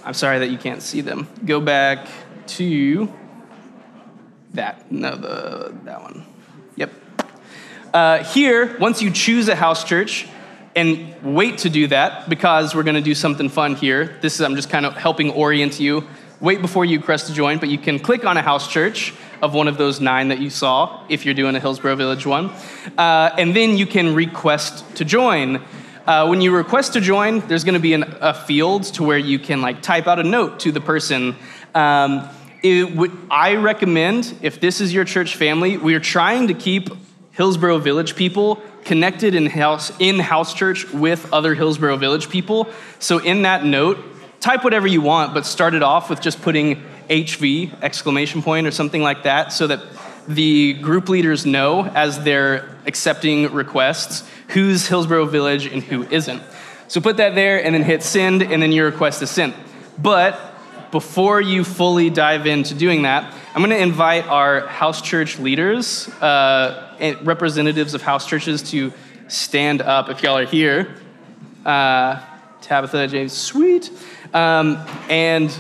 I'm 0.06 0.14
sorry 0.14 0.40
that 0.40 0.50
you 0.50 0.58
can't 0.58 0.82
see 0.82 1.02
them. 1.02 1.28
Go 1.44 1.60
back 1.60 2.08
to 2.48 3.12
that. 4.54 4.92
No, 4.92 5.16
the 5.16 5.74
that 5.86 6.02
one. 6.02 6.26
Uh, 7.94 8.24
here, 8.24 8.76
once 8.80 9.04
you 9.04 9.12
choose 9.12 9.48
a 9.48 9.56
house 9.56 9.84
church, 9.84 10.28
and 10.76 11.14
wait 11.22 11.60
to 11.60 11.70
do 11.70 11.88
that 11.88 12.28
because 12.28 12.74
we're 12.74 12.84
going 12.84 12.96
to 12.96 13.02
do 13.02 13.14
something 13.14 13.50
fun 13.50 13.76
here. 13.76 14.18
This 14.22 14.36
is, 14.36 14.42
I'm 14.42 14.56
just 14.56 14.70
kind 14.70 14.86
of 14.86 14.96
helping 14.96 15.30
orient 15.30 15.80
you. 15.80 16.08
Wait 16.40 16.62
before 16.62 16.84
you 16.84 16.98
request 16.98 17.28
to 17.28 17.34
join, 17.34 17.60
but 17.60 17.70
you 17.70 17.78
can 17.78 18.00
click 18.00 18.26
on 18.26 18.36
a 18.38 18.42
house 18.42 18.68
church 18.68 19.14
of 19.42 19.54
one 19.54 19.68
of 19.68 19.78
those 19.78 20.02
nine 20.02 20.30
that 20.30 20.40
you 20.40 20.50
saw 20.50 21.06
if 21.10 21.26
you're 21.26 21.36
doing 21.36 21.56
a 21.56 21.60
Hillsboro 21.60 21.96
Village 21.96 22.26
one. 22.26 22.50
Uh, 22.98 23.30
and 23.38 23.56
then 23.56 23.78
you 23.78 23.86
can 23.86 24.16
request 24.16 24.96
to 24.96 25.06
join. 25.06 25.62
Uh, 26.08 26.26
when 26.28 26.42
you 26.42 26.54
request 26.56 26.94
to 26.94 27.02
join, 27.02 27.42
there's 27.42 27.64
going 27.64 27.76
to 27.76 27.80
be 27.80 27.94
an, 27.94 28.04
a 28.22 28.34
field 28.34 28.84
to 28.84 29.04
where 29.04 29.18
you 29.18 29.38
can 29.38 29.62
like 29.62 29.82
type 29.82 30.08
out 30.08 30.20
a 30.20 30.24
note 30.24 30.60
to 30.62 30.72
the 30.72 30.82
person. 30.82 31.36
Um, 31.76 32.28
I 33.30 33.56
recommend 33.60 34.38
if 34.42 34.60
this 34.60 34.82
is 34.82 34.94
your 34.94 35.06
church 35.06 35.36
family, 35.36 35.78
we 35.78 35.96
are 35.96 36.00
trying 36.00 36.48
to 36.48 36.54
keep 36.54 36.90
Hillsboro 37.34 37.80
Village 37.80 38.16
people 38.16 38.62
connected 38.84 39.34
in 39.34 39.48
house 39.48 39.92
in 40.00 40.20
house 40.20 40.54
church 40.54 40.88
with 40.92 41.34
other 41.34 41.56
Hillsboro 41.56 41.98
Village 41.98 42.30
people. 42.30 42.68
So 43.00 43.18
in 43.18 43.42
that 43.42 43.66
note, 43.66 43.98
type 44.40 44.64
whatever 44.64 44.88
you 44.88 45.02
want, 45.02 45.34
but 45.34 45.46
start 45.46 45.74
it 45.74 45.82
off 45.82 46.10
with 46.10 46.22
just 46.22 46.42
putting 46.42 46.84
HV 47.10 47.82
exclamation 47.82 48.44
point 48.44 48.68
or 48.68 48.72
something 48.72 49.02
like 49.02 49.24
that, 49.24 49.52
so 49.52 49.68
that 49.68 49.82
the 50.28 50.74
group 50.74 51.10
leaders 51.10 51.46
know 51.46 51.86
as 51.86 52.24
they're 52.24 52.78
accepting 52.86 53.52
requests 53.52 54.30
who's 54.50 54.88
Hillsboro 54.88 55.26
Village 55.26 55.66
and 55.66 55.82
who 55.82 56.04
isn't. 56.04 56.42
So 56.88 57.02
put 57.02 57.18
that 57.18 57.34
there 57.34 57.64
and 57.64 57.74
then 57.74 57.84
hit 57.84 58.04
send, 58.04 58.44
and 58.44 58.62
then 58.62 58.72
your 58.72 58.86
request 58.86 59.22
is 59.24 59.32
sent. 59.32 59.56
But 59.98 60.40
before 60.94 61.42
you 61.42 61.64
fully 61.64 62.12
dive 62.12 62.46
into 62.46 62.76
doing 62.76 63.02
that, 63.02 63.34
I'm 63.56 63.64
going 63.64 63.72
to 63.72 63.82
invite 63.82 64.28
our 64.28 64.68
house 64.68 65.02
church 65.02 65.40
leaders, 65.40 66.08
uh, 66.22 67.18
representatives 67.24 67.96
of 67.96 68.04
house 68.04 68.28
churches, 68.28 68.62
to 68.70 68.94
stand 69.28 69.82
up 69.82 70.10
if 70.10 70.22
y'all 70.22 70.38
are 70.38 70.46
here. 70.46 70.96
Uh, 71.66 72.24
Tabitha, 72.62 73.08
James, 73.08 73.34
sweet. 73.34 73.90
Um, 74.36 74.86
and 75.10 75.52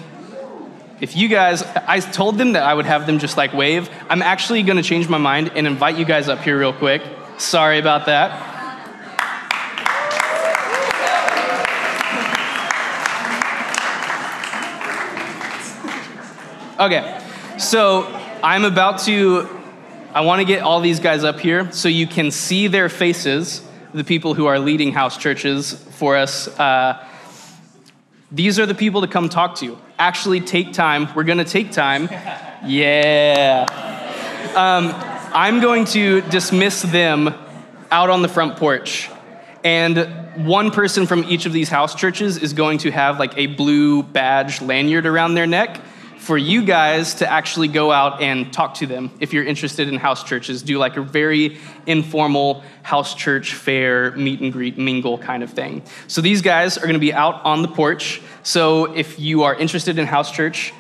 if 1.02 1.18
you 1.18 1.28
guys, 1.30 1.64
I 1.64 2.00
told 2.00 2.38
them 2.38 2.52
that 2.52 2.62
I 2.62 2.72
would 2.76 2.86
have 2.86 3.08
them 3.08 3.18
just 3.18 3.36
like 3.36 3.56
wave. 3.56 3.90
I'm 4.12 4.22
actually 4.22 4.62
going 4.62 4.78
to 4.78 4.84
change 4.84 5.10
my 5.10 5.18
mind 5.18 5.54
and 5.56 5.66
invite 5.66 5.98
you 5.98 6.06
guys 6.06 6.30
up 6.30 6.42
here 6.42 6.60
real 6.60 6.74
quick. 6.74 7.02
Sorry 7.40 7.80
about 7.80 8.06
that. 8.06 8.53
Okay, 16.84 17.18
so 17.60 18.04
I'm 18.44 18.66
about 18.66 19.00
to, 19.04 19.48
I 20.14 20.20
want 20.20 20.42
to 20.42 20.46
get 20.46 20.64
all 20.64 20.82
these 20.82 21.00
guys 21.00 21.24
up 21.24 21.40
here 21.40 21.72
so 21.72 21.88
you 21.88 22.06
can 22.06 22.30
see 22.30 22.68
their 22.68 22.90
faces, 22.90 23.66
the 23.94 24.04
people 24.04 24.34
who 24.34 24.48
are 24.48 24.60
leading 24.60 24.92
house 24.92 25.16
churches 25.16 25.72
for 25.92 26.18
us. 26.18 26.50
Uh, 26.60 27.08
these 28.34 28.60
are 28.60 28.66
the 28.66 28.76
people 28.76 29.00
to 29.00 29.08
come 29.08 29.30
talk 29.30 29.56
to. 29.60 29.78
Actually, 29.98 30.42
take 30.42 30.74
time. 30.74 31.08
We're 31.16 31.24
going 31.24 31.38
to 31.38 31.46
take 31.46 31.72
time. 31.72 32.10
Yeah. 32.66 33.66
Um, 34.56 34.92
I'm 35.34 35.62
going 35.62 35.86
to 35.86 36.22
dismiss 36.22 36.82
them 36.82 37.34
out 37.92 38.10
on 38.10 38.22
the 38.22 38.30
front 38.30 38.58
porch. 38.58 39.10
And 39.64 40.46
one 40.46 40.72
person 40.72 41.06
from 41.06 41.26
each 41.26 41.46
of 41.46 41.54
these 41.54 41.70
house 41.70 41.96
churches 41.96 42.38
is 42.38 42.52
going 42.52 42.80
to 42.80 42.92
have 42.92 43.20
like 43.20 43.38
a 43.38 43.48
blue 43.48 44.04
badge 44.04 44.62
lanyard 44.62 45.06
around 45.06 45.36
their 45.36 45.48
neck 45.48 45.82
for 46.24 46.38
you 46.38 46.64
guys 46.64 47.16
to 47.16 47.30
actually 47.30 47.68
go 47.68 47.92
out 47.92 48.22
and 48.22 48.54
talk 48.54 48.76
to 48.76 48.88
them 48.88 49.12
if 49.20 49.34
you're 49.34 49.44
interested 49.44 49.90
in 49.90 49.98
house 49.98 50.24
churches. 50.24 50.64
Do 50.64 50.78
like 50.78 50.96
a 50.96 51.02
very 51.02 51.58
informal 51.86 52.64
house 52.82 53.14
church 53.14 53.54
fair, 53.54 54.12
meet 54.12 54.40
and 54.40 54.54
greet, 54.54 54.78
mingle 54.78 55.18
kind 55.18 55.44
of 55.44 55.50
thing. 55.50 55.84
So 56.08 56.22
these 56.22 56.42
guys 56.42 56.78
are 56.78 56.84
going 56.84 56.94
to 56.94 57.00
be 57.00 57.14
out 57.14 57.44
on 57.44 57.62
the 57.62 57.68
porch. 57.68 58.22
So 58.42 58.96
if 58.96 59.20
you 59.20 59.44
are 59.44 59.54
interested 59.54 60.00
in 60.00 60.08
house 60.08 60.32
church, 60.32 60.74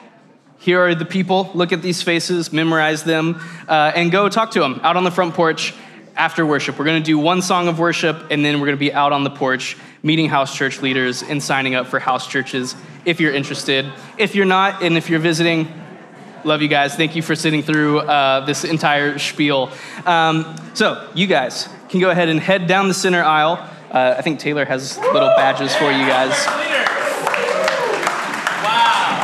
here 0.59 0.79
are 0.79 0.95
the 0.95 1.03
people. 1.03 1.51
Look 1.53 1.73
at 1.73 1.81
these 1.81 2.01
faces, 2.01 2.53
memorize 2.53 3.03
them, 3.03 3.41
uh, 3.67 3.91
and 3.93 4.13
go 4.13 4.29
talk 4.29 4.51
to 4.51 4.61
them 4.61 4.79
out 4.81 4.95
on 4.95 5.03
the 5.03 5.11
front 5.11 5.33
porch 5.33 5.73
after 6.15 6.45
worship. 6.45 6.77
We're 6.77 6.85
going 6.85 7.01
to 7.01 7.05
do 7.05 7.17
one 7.17 7.41
song 7.41 7.67
of 7.67 7.79
worship, 7.79 8.31
and 8.31 8.43
then 8.43 8.59
we're 8.59 8.67
going 8.67 8.77
to 8.77 8.85
be 8.85 8.93
out 8.93 9.11
on 9.11 9.23
the 9.23 9.29
porch 9.29 9.77
meeting 10.01 10.29
house 10.29 10.55
church 10.55 10.81
leaders 10.81 11.23
and 11.23 11.41
signing 11.41 11.75
up 11.75 11.87
for 11.87 11.99
house 11.99 12.27
churches 12.27 12.75
if 13.05 13.19
you're 13.19 13.33
interested. 13.33 13.91
If 14.17 14.35
you're 14.35 14.45
not, 14.45 14.83
and 14.83 14.97
if 14.97 15.09
you're 15.09 15.19
visiting, 15.19 15.67
love 16.43 16.61
you 16.61 16.67
guys. 16.67 16.95
Thank 16.95 17.15
you 17.15 17.21
for 17.21 17.35
sitting 17.35 17.63
through 17.63 17.99
uh, 17.99 18.45
this 18.45 18.63
entire 18.63 19.17
spiel. 19.17 19.71
Um, 20.05 20.55
so, 20.73 21.09
you 21.13 21.27
guys 21.27 21.69
can 21.89 21.99
go 21.99 22.09
ahead 22.09 22.29
and 22.29 22.39
head 22.39 22.67
down 22.67 22.87
the 22.87 22.93
center 22.93 23.23
aisle. 23.23 23.69
Uh, 23.91 24.15
I 24.17 24.21
think 24.21 24.39
Taylor 24.39 24.65
has 24.65 24.97
little 24.97 25.29
badges 25.37 25.75
for 25.75 25.91
you 25.91 26.05
guys. 26.07 26.31
Wow, 28.63 29.23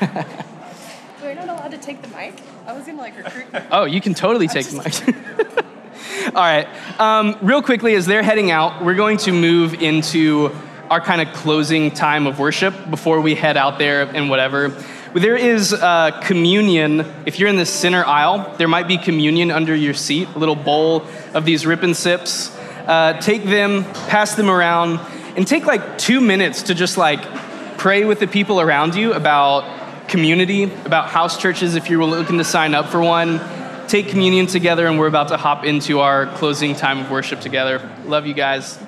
amazing. 0.00 0.26
We're 1.22 1.34
not 1.34 1.48
allowed 1.48 1.70
to 1.70 1.78
take 1.78 2.02
the 2.02 2.08
mic. 2.08 2.34
I 2.66 2.67
was 2.78 2.86
gonna 2.86 2.98
like 2.98 3.16
recruit. 3.16 3.46
Oh, 3.70 3.84
you 3.84 4.00
can 4.00 4.14
totally 4.14 4.48
take 4.48 4.72
mic. 4.72 4.94
All 6.34 6.42
right. 6.42 6.68
Um, 7.00 7.36
real 7.42 7.62
quickly, 7.62 7.94
as 7.94 8.06
they're 8.06 8.22
heading 8.22 8.50
out, 8.50 8.84
we're 8.84 8.94
going 8.94 9.18
to 9.18 9.32
move 9.32 9.74
into 9.74 10.54
our 10.90 11.00
kind 11.00 11.20
of 11.20 11.34
closing 11.34 11.90
time 11.90 12.26
of 12.26 12.38
worship 12.38 12.74
before 12.90 13.20
we 13.20 13.34
head 13.34 13.56
out 13.56 13.78
there 13.78 14.02
and 14.02 14.30
whatever. 14.30 14.68
There 15.14 15.36
is 15.36 15.72
uh, 15.72 16.20
communion. 16.22 17.00
If 17.26 17.38
you're 17.38 17.48
in 17.48 17.56
the 17.56 17.66
center 17.66 18.04
aisle, 18.04 18.54
there 18.58 18.68
might 18.68 18.86
be 18.86 18.98
communion 18.98 19.50
under 19.50 19.74
your 19.74 19.94
seat, 19.94 20.28
a 20.34 20.38
little 20.38 20.54
bowl 20.54 21.06
of 21.34 21.44
these 21.44 21.66
rip 21.66 21.82
and 21.82 21.96
sips. 21.96 22.54
Uh, 22.86 23.18
take 23.20 23.44
them, 23.44 23.84
pass 23.84 24.34
them 24.34 24.48
around, 24.48 25.00
and 25.36 25.46
take 25.46 25.66
like 25.66 25.98
two 25.98 26.20
minutes 26.20 26.64
to 26.64 26.74
just 26.74 26.96
like 26.96 27.22
pray 27.78 28.04
with 28.04 28.20
the 28.20 28.26
people 28.26 28.60
around 28.60 28.94
you 28.94 29.14
about 29.14 29.77
community, 30.08 30.64
about 30.64 31.08
house 31.08 31.36
churches 31.36 31.74
if 31.74 31.88
you're 31.88 32.04
looking 32.04 32.38
to 32.38 32.44
sign 32.44 32.74
up 32.74 32.88
for 32.88 33.00
one 33.00 33.40
take 33.88 34.08
communion 34.08 34.46
together, 34.46 34.86
and 34.86 34.98
we're 34.98 35.06
about 35.06 35.28
to 35.28 35.36
hop 35.36 35.64
into 35.64 36.00
our 36.00 36.26
closing 36.34 36.74
time 36.74 37.00
of 37.00 37.10
worship 37.10 37.40
together. 37.40 37.90
Love 38.04 38.26
you 38.26 38.34
guys. 38.34 38.78